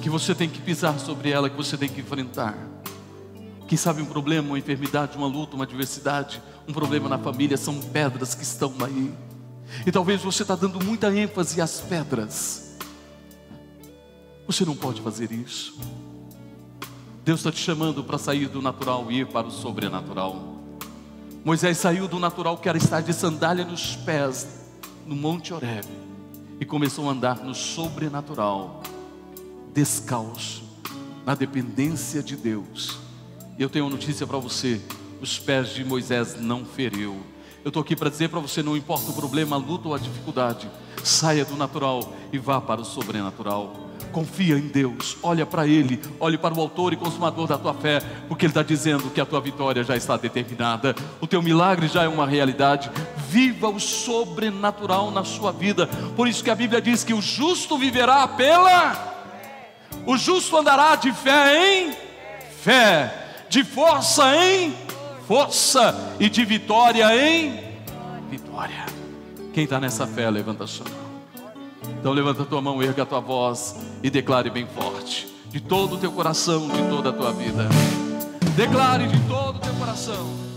que 0.02 0.10
você 0.10 0.34
tem 0.34 0.48
que 0.48 0.60
pisar 0.60 0.98
sobre 0.98 1.30
ela, 1.30 1.48
que 1.50 1.56
você 1.56 1.76
tem 1.76 1.88
que 1.88 2.00
enfrentar. 2.00 2.56
Quem 3.68 3.76
sabe 3.76 4.00
um 4.00 4.06
problema, 4.06 4.48
uma 4.48 4.58
enfermidade, 4.58 5.14
uma 5.14 5.26
luta, 5.26 5.54
uma 5.54 5.64
adversidade, 5.64 6.42
um 6.66 6.72
problema 6.72 7.06
na 7.06 7.18
família, 7.18 7.54
são 7.58 7.78
pedras 7.78 8.34
que 8.34 8.42
estão 8.42 8.72
aí. 8.80 9.12
E 9.86 9.92
talvez 9.92 10.22
você 10.22 10.40
está 10.40 10.56
dando 10.56 10.82
muita 10.82 11.14
ênfase 11.14 11.60
às 11.60 11.78
pedras. 11.78 12.78
Você 14.46 14.64
não 14.64 14.74
pode 14.74 15.02
fazer 15.02 15.30
isso. 15.30 15.78
Deus 17.22 17.40
está 17.40 17.52
te 17.52 17.58
chamando 17.58 18.02
para 18.02 18.16
sair 18.16 18.48
do 18.48 18.62
natural 18.62 19.12
e 19.12 19.20
ir 19.20 19.26
para 19.26 19.46
o 19.46 19.50
sobrenatural. 19.50 20.56
Moisés 21.44 21.76
saiu 21.76 22.08
do 22.08 22.18
natural, 22.18 22.56
que 22.56 22.70
era 22.70 22.78
estar 22.78 23.02
de 23.02 23.12
sandália 23.12 23.66
nos 23.66 23.96
pés, 23.96 24.48
no 25.06 25.14
Monte 25.14 25.52
Horeb, 25.52 25.86
e 26.58 26.64
começou 26.64 27.06
a 27.06 27.12
andar 27.12 27.44
no 27.44 27.54
sobrenatural, 27.54 28.82
descalço, 29.74 30.64
na 31.26 31.34
dependência 31.34 32.22
de 32.22 32.34
Deus 32.34 33.07
eu 33.64 33.68
tenho 33.68 33.84
uma 33.84 33.90
notícia 33.90 34.26
para 34.26 34.38
você: 34.38 34.80
os 35.20 35.38
pés 35.38 35.70
de 35.70 35.84
Moisés 35.84 36.36
não 36.40 36.64
feriu. 36.64 37.16
Eu 37.64 37.68
estou 37.68 37.82
aqui 37.82 37.96
para 37.96 38.08
dizer 38.08 38.28
para 38.28 38.40
você: 38.40 38.62
não 38.62 38.76
importa 38.76 39.10
o 39.10 39.14
problema, 39.14 39.56
a 39.56 39.58
luta 39.58 39.88
ou 39.88 39.94
a 39.94 39.98
dificuldade, 39.98 40.70
saia 41.02 41.44
do 41.44 41.56
natural 41.56 42.12
e 42.32 42.38
vá 42.38 42.60
para 42.60 42.80
o 42.80 42.84
sobrenatural. 42.84 43.88
Confia 44.12 44.56
em 44.56 44.68
Deus, 44.68 45.18
olha 45.22 45.44
para 45.44 45.66
Ele, 45.66 46.00
olhe 46.18 46.38
para 46.38 46.54
o 46.54 46.60
Autor 46.60 46.94
e 46.94 46.96
Consumador 46.96 47.46
da 47.46 47.58
tua 47.58 47.74
fé, 47.74 48.00
porque 48.26 48.46
Ele 48.46 48.52
está 48.52 48.62
dizendo 48.62 49.10
que 49.10 49.20
a 49.20 49.26
tua 49.26 49.40
vitória 49.40 49.84
já 49.84 49.96
está 49.96 50.16
determinada, 50.16 50.94
o 51.20 51.26
teu 51.26 51.42
milagre 51.42 51.88
já 51.88 52.04
é 52.04 52.08
uma 52.08 52.26
realidade. 52.26 52.90
Viva 53.28 53.68
o 53.68 53.78
sobrenatural 53.78 55.10
na 55.10 55.24
sua 55.24 55.52
vida, 55.52 55.86
por 56.16 56.26
isso 56.26 56.42
que 56.42 56.50
a 56.50 56.54
Bíblia 56.54 56.80
diz 56.80 57.04
que 57.04 57.12
o 57.12 57.20
justo 57.20 57.76
viverá 57.76 58.26
pela, 58.26 58.96
o 60.06 60.16
justo 60.16 60.56
andará 60.56 60.94
de 60.94 61.12
fé 61.12 61.82
em 61.82 61.92
fé 62.62 63.27
de 63.48 63.64
força 63.64 64.34
em 64.36 64.74
força 65.26 65.94
e 66.18 66.28
de 66.28 66.44
vitória 66.44 67.14
em 67.14 67.60
vitória. 68.30 68.86
Quem 69.52 69.64
está 69.64 69.80
nessa 69.80 70.06
fé, 70.06 70.30
levanta 70.30 70.64
a 70.64 70.66
sua 70.66 70.86
mão. 70.88 71.08
Então 72.00 72.12
levanta 72.12 72.42
a 72.42 72.46
tua 72.46 72.62
mão, 72.62 72.82
erga 72.82 73.02
a 73.02 73.06
tua 73.06 73.20
voz 73.20 73.76
e 74.02 74.08
declare 74.08 74.50
bem 74.50 74.66
forte, 74.66 75.26
de 75.50 75.60
todo 75.60 75.96
o 75.96 75.98
teu 75.98 76.12
coração, 76.12 76.68
de 76.68 76.82
toda 76.88 77.10
a 77.10 77.12
tua 77.12 77.32
vida. 77.32 77.68
Declare 78.56 79.06
de 79.06 79.18
todo 79.28 79.56
o 79.56 79.60
teu 79.60 79.74
coração. 79.74 80.47